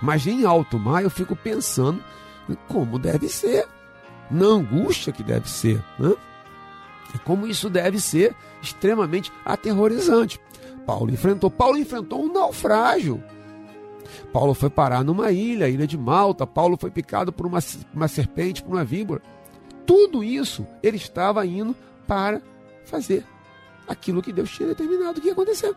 [0.00, 2.00] Mas em alto mar eu fico pensando
[2.68, 3.66] como deve ser,
[4.30, 6.14] na angústia que deve ser, né?
[7.12, 10.40] E como isso deve ser extremamente aterrorizante.
[10.86, 13.20] Paulo enfrentou, Paulo enfrentou um naufrágio.
[14.32, 16.46] Paulo foi parar numa ilha, ilha de Malta.
[16.46, 17.58] Paulo foi picado por uma,
[17.92, 19.20] uma serpente, por uma víbora.
[19.84, 21.74] Tudo isso ele estava indo
[22.06, 22.40] para
[22.84, 23.24] fazer
[23.86, 25.74] aquilo que Deus tinha determinado que ia acontecer,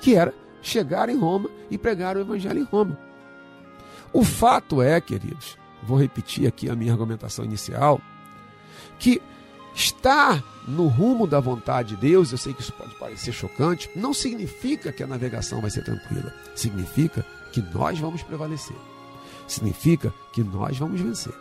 [0.00, 2.98] que era chegar em Roma e pregar o evangelho em Roma.
[4.12, 8.00] O fato é, queridos, vou repetir aqui a minha argumentação inicial,
[8.98, 9.20] que
[9.74, 14.12] estar no rumo da vontade de Deus, eu sei que isso pode parecer chocante, não
[14.12, 16.34] significa que a navegação vai ser tranquila.
[16.54, 18.76] Significa que nós vamos prevalecer.
[19.46, 21.32] Significa que nós vamos vencer.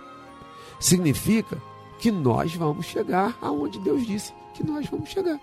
[0.80, 1.62] Significa
[2.00, 5.40] que nós vamos chegar aonde Deus disse que nós vamos chegar.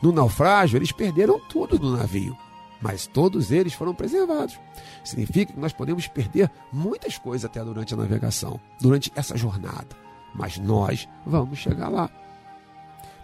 [0.00, 2.36] No naufrágio, eles perderam tudo no navio,
[2.80, 4.58] mas todos eles foram preservados.
[5.04, 9.96] Significa que nós podemos perder muitas coisas até durante a navegação, durante essa jornada,
[10.34, 12.10] mas nós vamos chegar lá.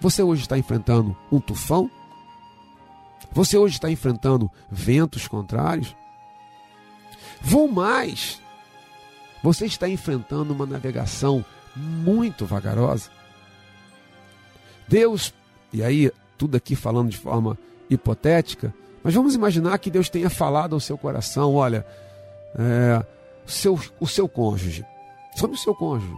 [0.00, 1.90] Você hoje está enfrentando um tufão?
[3.32, 5.96] Você hoje está enfrentando ventos contrários?
[7.40, 8.40] Vou mais.
[9.42, 11.44] Você está enfrentando uma navegação
[11.74, 13.10] muito vagarosa.
[14.88, 15.34] Deus,
[15.72, 17.58] e aí tudo aqui falando de forma
[17.90, 18.72] hipotética,
[19.02, 21.84] mas vamos imaginar que Deus tenha falado ao seu coração: olha,
[22.58, 23.04] é,
[23.46, 24.84] seu, o seu cônjuge,
[25.36, 26.16] sobre o seu cônjuge.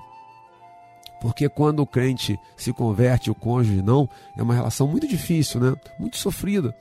[1.20, 5.74] Porque quando o crente se converte o cônjuge não, é uma relação muito difícil, né?
[5.98, 6.74] muito sofrida.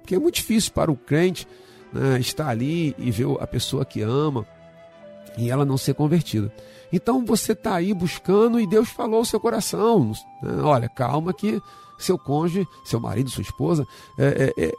[0.00, 1.46] Porque é muito difícil para o crente
[1.92, 4.46] né, estar ali e ver a pessoa que ama
[5.36, 6.52] e ela não ser convertida.
[6.92, 10.62] Então você está aí buscando e Deus falou ao seu coração: né?
[10.62, 11.60] olha, calma que
[12.00, 13.86] seu cônjuge, seu marido, sua esposa,
[14.18, 14.74] é, é, é,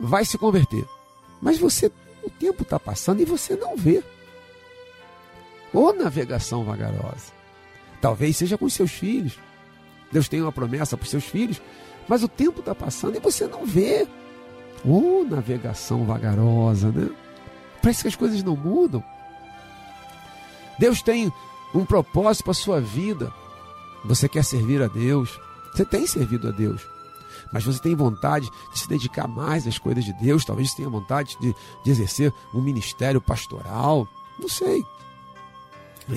[0.00, 0.84] vai se converter.
[1.40, 1.90] Mas você,
[2.22, 4.02] o tempo está passando e você não vê.
[5.72, 7.32] Ou navegação vagarosa.
[8.00, 9.38] Talvez seja com seus filhos.
[10.10, 11.60] Deus tem uma promessa para os seus filhos,
[12.08, 14.06] mas o tempo está passando e você não vê.
[14.84, 17.10] Ou navegação vagarosa, né?
[17.82, 19.02] Parece que as coisas não mudam.
[20.78, 21.32] Deus tem
[21.74, 23.32] um propósito para a sua vida.
[24.04, 25.38] Você quer servir a Deus.
[25.76, 26.96] Você tem servido a Deus
[27.52, 30.88] mas você tem vontade de se dedicar mais às coisas de Deus, talvez você tenha
[30.88, 34.08] vontade de, de exercer um ministério pastoral,
[34.38, 34.84] não sei.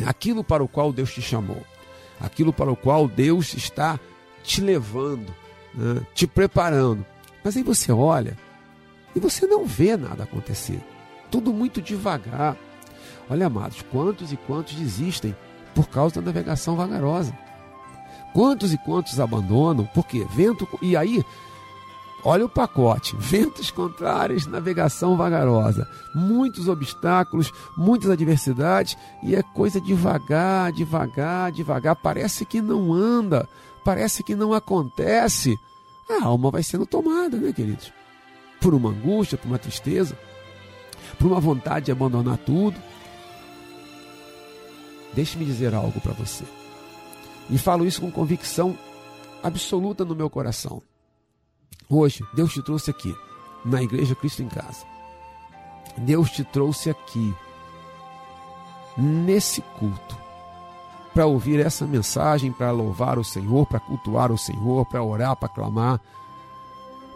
[0.05, 1.63] Aquilo para o qual Deus te chamou,
[2.19, 3.99] aquilo para o qual Deus está
[4.43, 5.33] te levando,
[5.73, 7.05] né, te preparando.
[7.43, 8.37] Mas aí você olha
[9.15, 10.81] e você não vê nada acontecer.
[11.31, 12.57] Tudo muito devagar.
[13.29, 15.35] Olha, amados, quantos e quantos desistem
[15.75, 17.33] por causa da navegação vagarosa.
[18.33, 19.85] Quantos e quantos abandonam?
[19.85, 20.25] Por quê?
[20.29, 20.67] Vento.
[20.81, 21.23] E aí,
[22.23, 30.71] olha o pacote: ventos contrários, navegação vagarosa, muitos obstáculos, muitas adversidades, e é coisa devagar,
[30.71, 31.95] devagar, devagar.
[31.95, 33.47] Parece que não anda,
[33.83, 35.57] parece que não acontece.
[36.09, 37.91] A alma vai sendo tomada, né, queridos?
[38.59, 40.17] Por uma angústia, por uma tristeza,
[41.17, 42.79] por uma vontade de abandonar tudo.
[45.13, 46.43] Deixe-me dizer algo para você.
[47.49, 48.77] E falo isso com convicção
[49.41, 50.81] absoluta no meu coração.
[51.89, 53.15] Hoje, Deus te trouxe aqui,
[53.65, 54.85] na Igreja Cristo em Casa.
[55.97, 57.33] Deus te trouxe aqui,
[58.95, 60.17] nesse culto,
[61.13, 65.49] para ouvir essa mensagem, para louvar o Senhor, para cultuar o Senhor, para orar, para
[65.49, 65.99] clamar.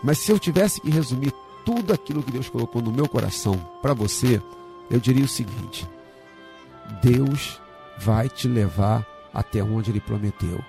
[0.04, 1.32] Mas se eu tivesse que resumir
[1.64, 4.42] tudo aquilo que Deus colocou no meu coração para você,
[4.90, 5.88] eu diria o seguinte:
[7.02, 7.62] Deus
[8.00, 10.64] vai te levar até onde ele prometeu.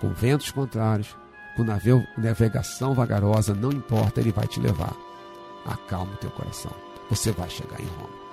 [0.00, 1.16] Com ventos contrários,
[1.56, 1.64] com
[2.16, 4.94] navegação vagarosa, não importa, ele vai te levar.
[5.64, 6.72] Acalma o teu coração.
[7.10, 8.24] Você vai chegar em Roma.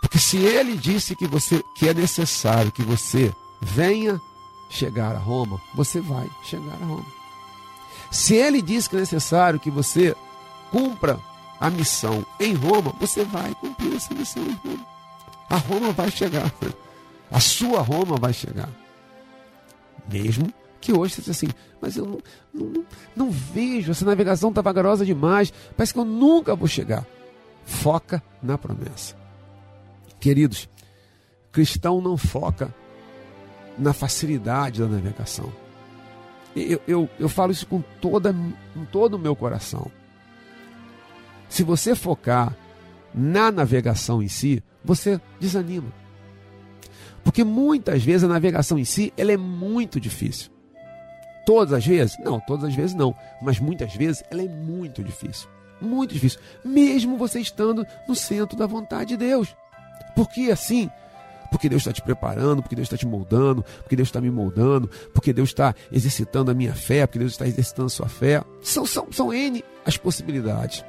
[0.00, 4.20] Porque se ele disse que você que é necessário que você venha
[4.70, 7.06] chegar a Roma, você vai chegar a Roma.
[8.10, 10.14] Se ele disse que é necessário que você
[10.70, 11.18] cumpra
[11.58, 14.86] a missão em Roma, você vai cumprir essa missão em Roma.
[15.50, 16.52] A Roma vai chegar.
[17.34, 18.68] A sua Roma vai chegar.
[20.08, 21.48] Mesmo que hoje você diz assim,
[21.80, 22.20] mas eu não,
[22.54, 22.84] não,
[23.16, 27.04] não vejo, essa navegação está vagarosa demais, parece que eu nunca vou chegar.
[27.64, 29.16] Foca na promessa.
[30.20, 30.68] Queridos,
[31.50, 32.72] cristão não foca
[33.76, 35.52] na facilidade da navegação.
[36.54, 38.32] Eu, eu, eu falo isso com, toda,
[38.72, 39.90] com todo o meu coração.
[41.48, 42.56] Se você focar
[43.12, 46.03] na navegação em si, você desanima.
[47.24, 50.52] Porque muitas vezes a navegação em si ela é muito difícil.
[51.46, 52.16] Todas as vezes?
[52.18, 53.14] Não, todas as vezes não.
[53.42, 55.48] Mas muitas vezes ela é muito difícil.
[55.80, 56.40] Muito difícil.
[56.64, 59.54] Mesmo você estando no centro da vontade de Deus.
[60.14, 60.88] Porque assim,
[61.50, 64.88] porque Deus está te preparando, porque Deus está te moldando, porque Deus está me moldando,
[65.12, 68.42] porque Deus está exercitando a minha fé, porque Deus está exercitando a sua fé.
[68.62, 70.84] São, são, são N as possibilidades.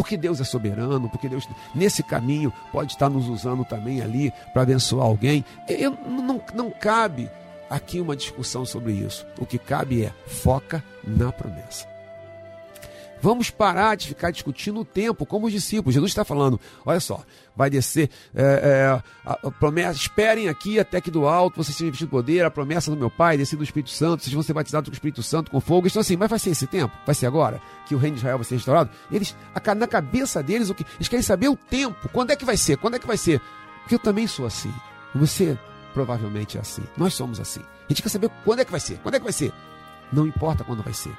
[0.00, 4.62] Porque Deus é soberano, porque Deus, nesse caminho, pode estar nos usando também ali para
[4.62, 5.44] abençoar alguém.
[5.68, 7.30] Eu, não, não cabe
[7.68, 9.26] aqui uma discussão sobre isso.
[9.38, 11.86] O que cabe é foca na promessa.
[13.22, 15.94] Vamos parar de ficar discutindo o tempo, como os discípulos.
[15.94, 17.22] Jesus está falando: olha só,
[17.54, 22.08] vai descer, é, é, a, promessa, esperem aqui até que do alto você seja vestido
[22.08, 24.88] de poder, a promessa do meu Pai, descido do Espírito Santo, vocês vão ser batizados
[24.88, 25.86] com o Espírito Santo, com fogo.
[25.86, 26.94] Então, assim, mas vai ser esse tempo?
[27.04, 27.60] Vai ser agora?
[27.86, 28.90] Que o reino de Israel vai ser restaurado?
[29.10, 29.36] Eles,
[29.76, 32.08] na cabeça deles, o que, eles querem saber o tempo.
[32.12, 32.76] Quando é que vai ser?
[32.78, 33.40] Quando é que vai ser?
[33.80, 34.72] Porque eu também sou assim.
[35.14, 35.58] Você
[35.92, 36.82] provavelmente é assim.
[36.96, 37.60] Nós somos assim.
[37.60, 38.98] A gente quer saber quando é que vai ser.
[38.98, 39.52] Quando é que vai ser?
[40.12, 41.12] Não importa quando vai ser.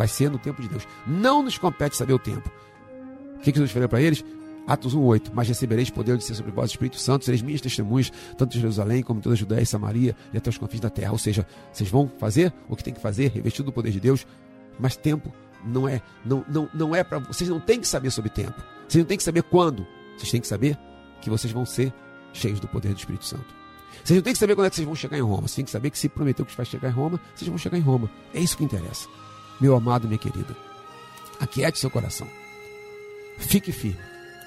[0.00, 0.88] Vai ser no tempo de Deus.
[1.06, 2.50] Não nos compete saber o tempo.
[3.36, 4.24] O que Jesus falou para eles?
[4.66, 5.30] Atos 1,8.
[5.34, 8.60] Mas recebereis poder de ser sobre vós o Espírito Santo, sereis minhas testemunhas, tanto em
[8.62, 11.12] Jerusalém como em toda a Judéia e Samaria e até os confins da terra.
[11.12, 14.26] Ou seja, vocês vão fazer o que tem que fazer, revestido do poder de Deus,
[14.78, 15.34] mas tempo
[15.66, 17.18] não é, não, não, não é para.
[17.18, 18.56] Vocês não têm que saber sobre tempo.
[18.88, 19.86] Vocês não têm que saber quando.
[20.16, 20.78] Vocês têm que saber
[21.20, 21.92] que vocês vão ser
[22.32, 23.54] cheios do poder do Espírito Santo.
[24.02, 25.42] Vocês não têm que saber quando é que vocês vão chegar em Roma.
[25.42, 27.76] Vocês têm que saber que se prometeu que vai chegar em Roma, vocês vão chegar
[27.76, 28.10] em Roma.
[28.32, 29.06] É isso que interessa.
[29.60, 30.56] Meu amado, minha querida,
[31.38, 32.26] aquiete seu coração.
[33.38, 34.00] Fique firme.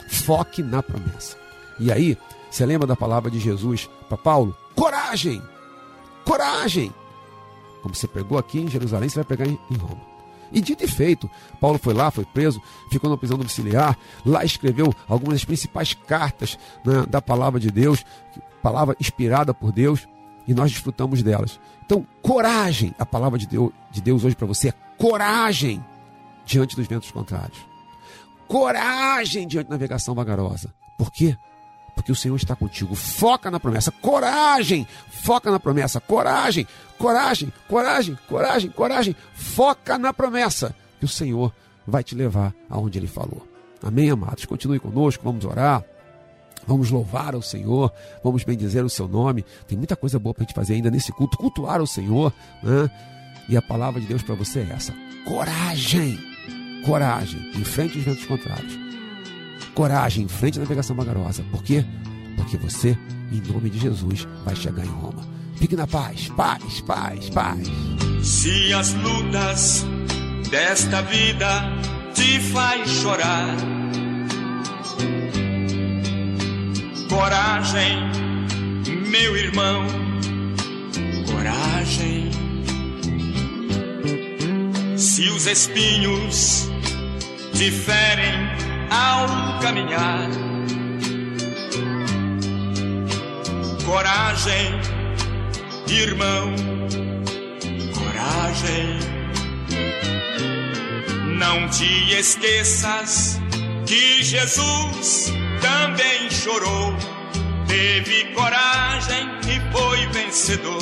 [0.09, 1.37] Foque na promessa.
[1.79, 2.17] E aí,
[2.49, 4.55] você lembra da palavra de Jesus para Paulo?
[4.75, 5.41] Coragem!
[6.25, 6.93] Coragem!
[7.81, 10.13] Como você pregou aqui em Jerusalém, você vai pregar em Roma.
[10.51, 12.61] E dito e feito, Paulo foi lá, foi preso,
[12.91, 18.05] ficou na prisão domiciliar, lá escreveu algumas das principais cartas né, da palavra de Deus,
[18.61, 20.07] palavra inspirada por Deus,
[20.47, 21.59] e nós desfrutamos delas.
[21.83, 25.83] Então, coragem, a palavra de Deus, de Deus hoje para você é coragem
[26.45, 27.57] diante dos ventos contrários.
[28.47, 30.73] Coragem diante da navegação vagarosa.
[30.97, 31.35] Por quê?
[31.95, 32.95] Porque o Senhor está contigo.
[32.95, 33.91] Foca na promessa.
[33.91, 34.87] Coragem!
[35.09, 36.01] Foca na promessa.
[36.01, 36.67] Coragem!
[36.97, 37.53] Coragem!
[37.67, 38.17] Coragem!
[38.27, 38.69] Coragem!
[38.69, 39.15] Coragem!
[39.33, 40.75] Foca na promessa.
[40.99, 41.53] Que o Senhor
[41.85, 43.47] vai te levar aonde Ele falou.
[43.81, 44.45] Amém, amados?
[44.45, 45.83] Continue conosco, vamos orar.
[46.65, 47.91] Vamos louvar ao Senhor,
[48.23, 49.43] vamos bendizer o seu nome.
[49.67, 52.33] Tem muita coisa boa para a gente fazer ainda nesse culto, cultuar o Senhor.
[52.63, 52.89] Né?
[53.49, 54.93] E a palavra de Deus para você é essa:
[55.25, 56.19] coragem,
[56.85, 58.79] coragem, em frente aos ventos contrários.
[59.73, 61.43] Coragem, em frente à navegação vagarosa.
[61.51, 61.83] Por quê?
[62.35, 62.97] Porque você,
[63.31, 65.23] em nome de Jesus, vai chegar em Roma.
[65.55, 67.67] Fique na paz, paz, paz, paz.
[68.21, 69.85] Se as lutas
[70.49, 71.63] desta vida
[72.13, 73.55] te faz chorar,
[77.09, 77.97] coragem,
[79.09, 79.85] meu irmão,
[81.31, 82.29] coragem.
[85.03, 86.71] Se os espinhos
[87.53, 88.47] te ferem
[88.89, 90.29] ao caminhar,
[93.85, 94.79] coragem,
[95.89, 96.55] irmão,
[97.93, 98.99] coragem.
[101.37, 103.41] Não te esqueças
[103.85, 106.95] que Jesus também chorou,
[107.67, 110.81] teve coragem e foi vencedor,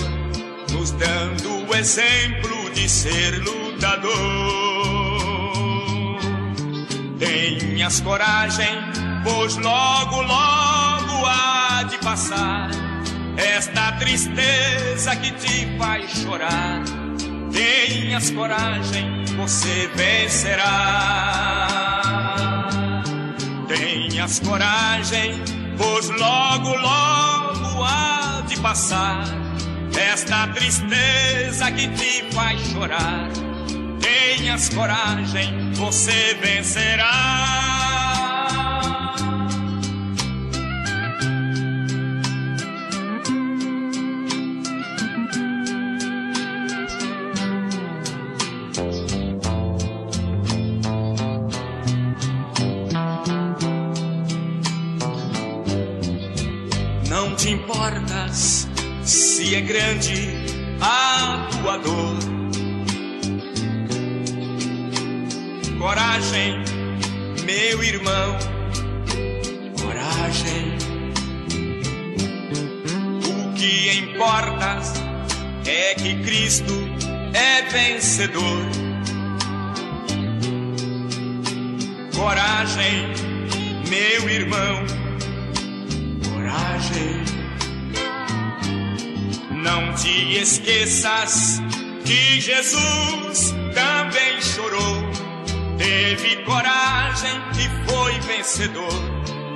[0.71, 3.39] nos dando o exemplo de ser
[3.81, 4.11] lutador.
[7.17, 8.79] Tenhas coragem,
[9.23, 12.69] pois logo, logo há de passar
[13.37, 16.83] esta tristeza que te faz chorar.
[17.51, 21.67] Tenhas coragem, você vencerá.
[23.67, 25.41] Tenhas coragem,
[25.77, 29.23] pois logo, logo há de passar
[29.97, 33.50] esta tristeza que te faz chorar.
[34.11, 37.11] Tenhas coragem, você vencerá.
[57.07, 58.67] Não te importas
[59.05, 60.30] se é grande
[68.11, 68.37] irmão,
[69.81, 70.77] coragem.
[73.25, 74.79] O que importa
[75.65, 76.73] é que Cristo
[77.33, 78.65] é vencedor.
[82.15, 83.07] Coragem,
[83.89, 84.85] meu irmão,
[86.29, 87.23] coragem.
[89.51, 91.61] Não te esqueças
[92.05, 95.00] que Jesus também chorou,
[95.91, 98.93] teve coragem e foi vencedor,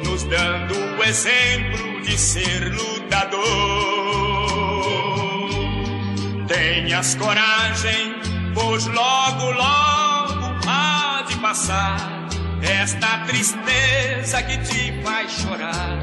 [0.03, 3.39] nos dando o exemplo de ser lutador.
[6.45, 8.15] Tenhas coragem,
[8.53, 12.27] pois logo, logo há de passar
[12.61, 15.99] esta tristeza que te faz chorar.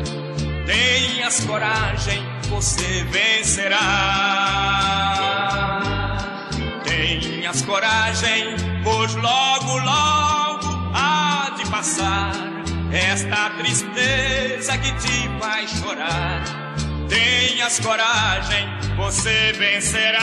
[0.65, 3.79] Tenhas coragem, você vencerá.
[6.85, 10.12] Tenhas coragem, pois logo, logo
[11.83, 12.33] passar
[12.93, 16.45] esta tristeza que te faz chorar.
[17.09, 20.21] Tenhas coragem, você vencerá.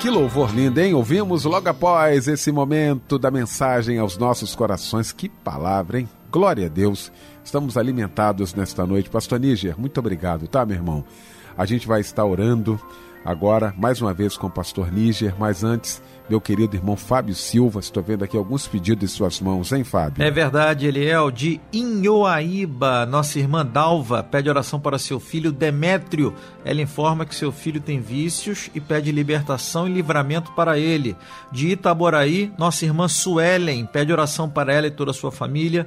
[0.00, 0.94] Que louvor lindo, hein?
[0.94, 5.10] Ouvimos logo após esse momento da mensagem aos nossos corações.
[5.10, 6.08] Que palavra, hein?
[6.30, 7.10] Glória a Deus.
[7.44, 9.10] Estamos alimentados nesta noite.
[9.10, 11.04] Pastor Níger, muito obrigado, tá, meu irmão?
[11.58, 12.80] A gente vai estar orando
[13.24, 16.00] agora, mais uma vez, com o pastor Níger, mas antes,
[16.32, 20.24] meu querido irmão Fábio Silva, estou vendo aqui alguns pedidos em suas mãos, hein, Fábio?
[20.24, 26.34] É verdade, Eliel, de Inhoaíba, nossa irmã Dalva pede oração para seu filho Demétrio.
[26.64, 31.14] Ela informa que seu filho tem vícios e pede libertação e livramento para ele.
[31.50, 35.86] De Itaboraí, nossa irmã Suelen pede oração para ela e toda a sua família.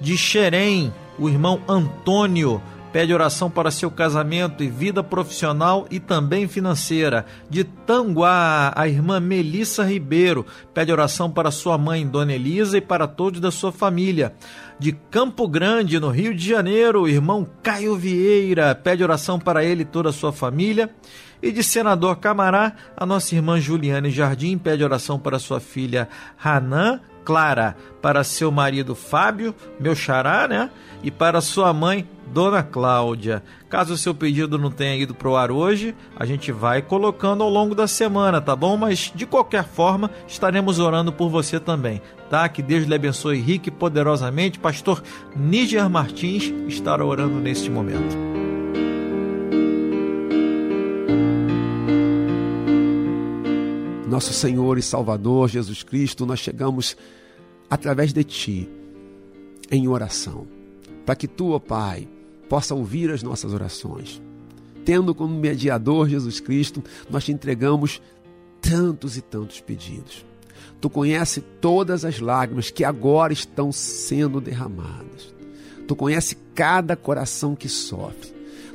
[0.00, 2.62] De Xerém, o irmão Antônio
[2.92, 7.24] pede oração para seu casamento e vida profissional e também financeira.
[7.48, 13.08] De Tanguá, a irmã Melissa Ribeiro pede oração para sua mãe, Dona Elisa, e para
[13.08, 14.34] todos da sua família.
[14.78, 19.82] De Campo Grande, no Rio de Janeiro, o irmão Caio Vieira pede oração para ele
[19.82, 20.90] e toda a sua família.
[21.42, 26.08] E de Senador Camará, a nossa irmã Juliane Jardim pede oração para sua filha
[26.42, 30.70] Hanan Clara, para seu marido Fábio, meu xará, né?
[31.02, 33.42] E para sua mãe, Dona Cláudia.
[33.68, 37.50] Caso o seu pedido não tenha ido pro ar hoje, a gente vai colocando ao
[37.50, 38.76] longo da semana, tá bom?
[38.76, 42.00] Mas de qualquer forma, estaremos orando por você também,
[42.30, 42.48] tá?
[42.48, 44.58] Que Deus lhe abençoe rique e poderosamente.
[44.58, 45.02] Pastor
[45.36, 48.31] Níger Martins estará orando neste momento.
[54.12, 56.98] Nosso Senhor e Salvador Jesus Cristo, nós chegamos
[57.70, 58.68] através de Ti
[59.70, 60.46] em oração,
[61.06, 62.06] para que Tu, ó Pai,
[62.46, 64.20] possa ouvir as nossas orações.
[64.84, 68.02] Tendo como mediador Jesus Cristo, nós te entregamos
[68.60, 70.26] tantos e tantos pedidos.
[70.78, 75.34] Tu conhece todas as lágrimas que agora estão sendo derramadas.
[75.88, 78.31] Tu conhece cada coração que sofre.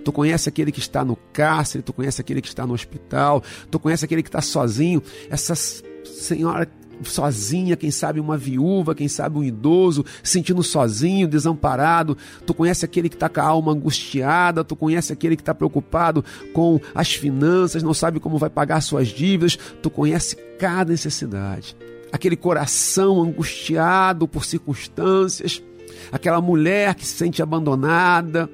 [0.08, 3.78] Tu conhece aquele que está no cárcere, tu conhece aquele que está no hospital, tu
[3.78, 5.04] conhece aquele que está sozinho.
[5.30, 6.66] Essa senhora
[7.04, 12.18] sozinha, quem sabe uma viúva, quem sabe um idoso, se sentindo sozinho, desamparado.
[12.46, 16.24] Tu conhece aquele que está com a alma angustiada, tu conhece aquele que está preocupado
[16.54, 19.60] com as finanças, não sabe como vai pagar suas dívidas.
[19.84, 21.76] Tu conhece cada necessidade.
[22.14, 25.62] Aquele coração angustiado por circunstâncias,
[26.14, 28.50] aquela mulher que se sente abandonada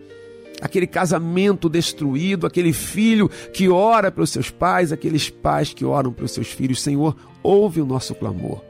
[0.63, 6.31] aquele casamento destruído, aquele filho que ora pelos seus pais, aqueles pais que oram pelos
[6.31, 6.81] seus filhos.
[6.81, 8.63] Senhor, ouve o nosso clamor.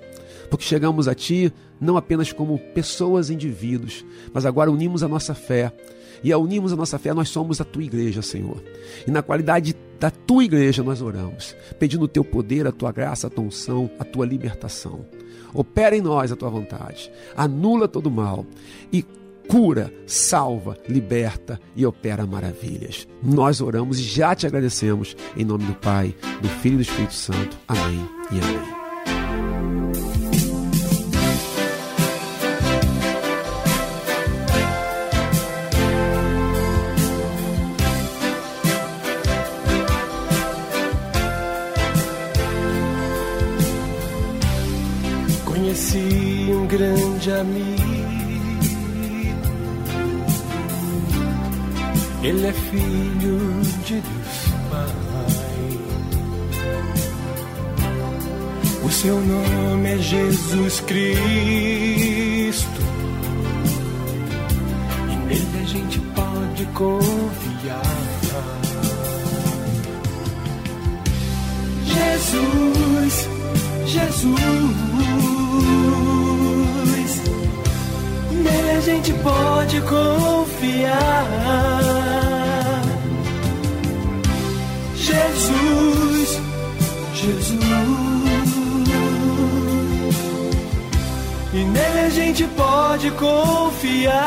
[0.50, 5.72] Porque chegamos a Ti não apenas como pessoas, indivíduos, mas agora unimos a nossa fé.
[6.24, 8.64] E ao unirmos a nossa fé, nós somos a Tua igreja, Senhor.
[9.06, 13.28] E na qualidade da Tua igreja nós oramos, pedindo o Teu poder, a Tua graça,
[13.28, 15.06] a Tua unção, a Tua libertação.
[15.54, 17.12] Opera em nós a Tua vontade.
[17.36, 18.46] Anula todo o mal.
[18.92, 19.06] E
[19.48, 23.08] cura, salva, liberta e opera maravilhas.
[23.22, 27.14] Nós oramos e já te agradecemos em nome do Pai, do Filho e do Espírito
[27.14, 27.58] Santo.
[27.68, 28.73] Amém e amém.
[52.54, 54.88] Filho de Deus Pai.
[58.84, 61.12] O seu nome é Jesus Cristo.
[65.10, 67.82] E nele a gente pode confiar.
[71.86, 73.30] Jesus,
[73.86, 74.34] Jesus.
[78.32, 81.24] Nele a gente pode confiar.
[85.14, 86.42] Jesus,
[87.14, 87.64] Jesus.
[91.54, 94.24] E nele a gente pode confiar.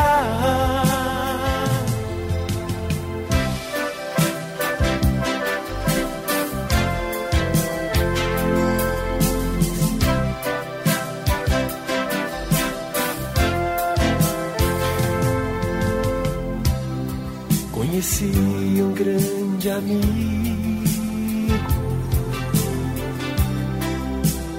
[17.72, 20.75] Conheci um grande amigo.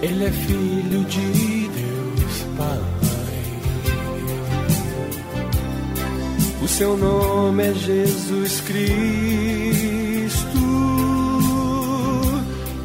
[0.10, 2.80] Ele é filho de Deus Pai.
[6.64, 8.88] O seu nome é Jesus Cristo.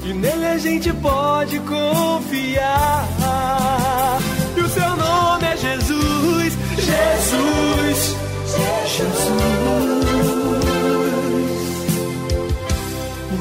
[0.05, 3.07] E nele a gente pode confiar.
[4.57, 6.59] E o seu nome é Jesus.
[6.77, 8.17] Jesus.
[8.97, 9.43] Jesus.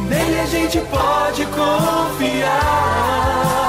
[0.07, 3.60] Nele a gente pode confiar.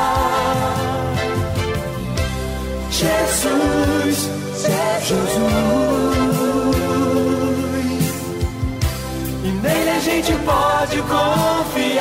[3.03, 4.30] Jesus,
[4.62, 5.32] Jesus.
[9.44, 11.91] E nele a gente pode confiar.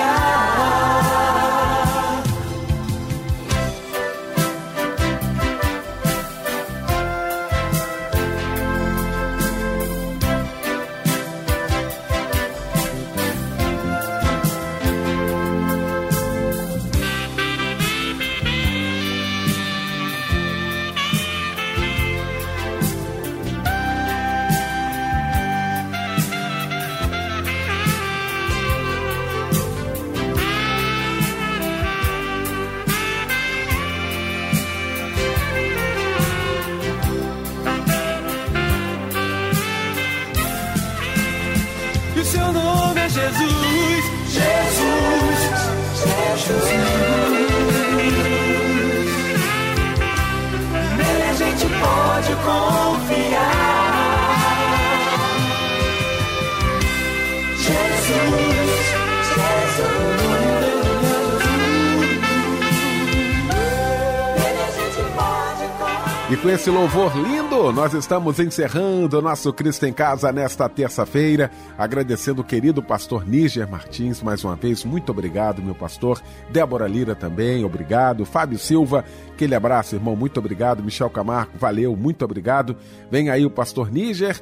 [66.41, 72.41] Com esse louvor lindo, nós estamos encerrando o nosso Cristo em Casa nesta terça-feira, agradecendo
[72.41, 74.83] o querido pastor Níger Martins mais uma vez.
[74.83, 76.19] Muito obrigado, meu pastor.
[76.49, 78.25] Débora Lira também, obrigado.
[78.25, 80.81] Fábio Silva, aquele abraço, irmão, muito obrigado.
[80.81, 82.75] Michel Camargo, valeu, muito obrigado.
[83.11, 84.41] Vem aí o pastor Níger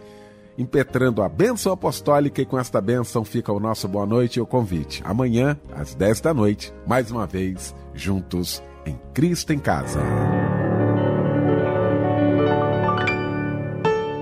[0.58, 4.46] impetrando a bênção apostólica e com esta bênção fica o nosso boa noite e o
[4.46, 5.02] convite.
[5.04, 10.00] Amanhã, às 10 da noite, mais uma vez, juntos em Cristo em Casa.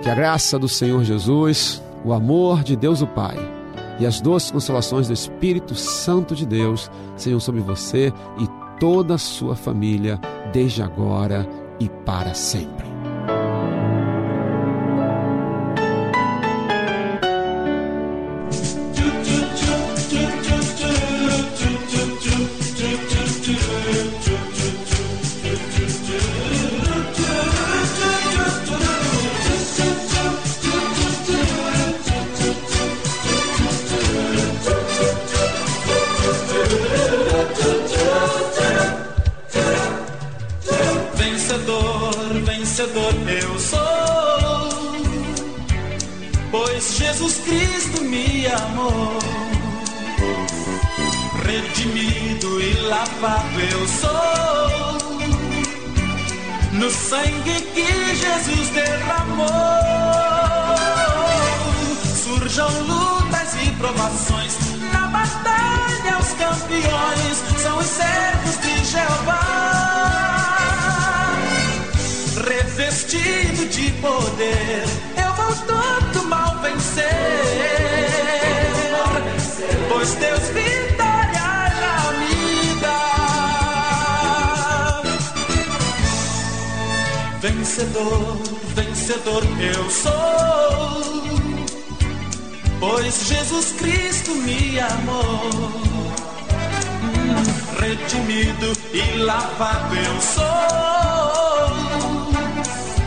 [0.08, 3.36] Que a graça do Senhor Jesus, o amor de Deus o Pai
[4.00, 9.18] e as doces consolações do Espírito Santo de Deus sejam sobre você e toda a
[9.18, 10.18] sua família,
[10.54, 11.46] desde agora
[11.78, 12.87] e para sempre.
[47.40, 49.20] Cristo me amou.
[51.46, 54.98] Redimido e lavado eu sou.
[56.74, 59.48] No sangue que Jesus derramou.
[62.24, 64.58] Surjam lutas e provações.
[64.92, 69.78] Na batalha, os campeões são os servos de Jeová.
[72.48, 74.84] Revestido de poder,
[75.18, 75.27] eu
[79.90, 81.50] pois Deus vitória
[81.80, 83.02] já me dá.
[87.42, 88.38] Vencedor,
[88.76, 91.04] vencedor eu sou,
[92.80, 95.50] pois Jesus Cristo me amou.
[97.80, 100.58] Redimido e lavado eu sou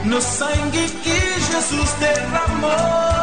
[0.04, 3.19] no sangue que Jesus derramou.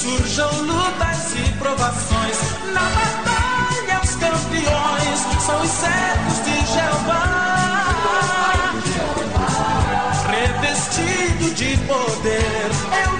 [0.00, 2.38] Surjam lutas e provações,
[2.72, 7.24] na batalha os campeões são os servos de Jeová.
[10.30, 12.70] Revestido de poder,
[13.06, 13.13] eu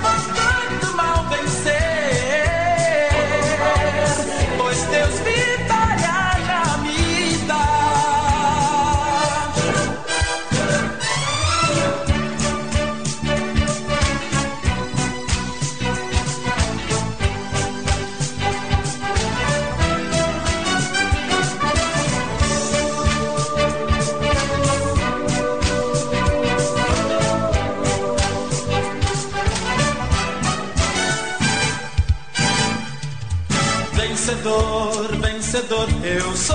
[34.45, 36.55] Vencedor, vencedor eu sou.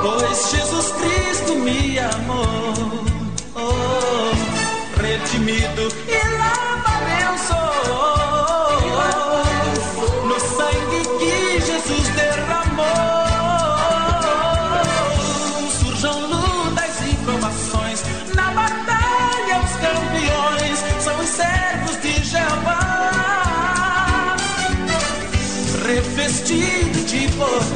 [0.00, 2.72] Pois Jesus Cristo me amou.
[3.54, 6.27] Oh, redimido e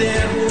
[0.02, 0.41] de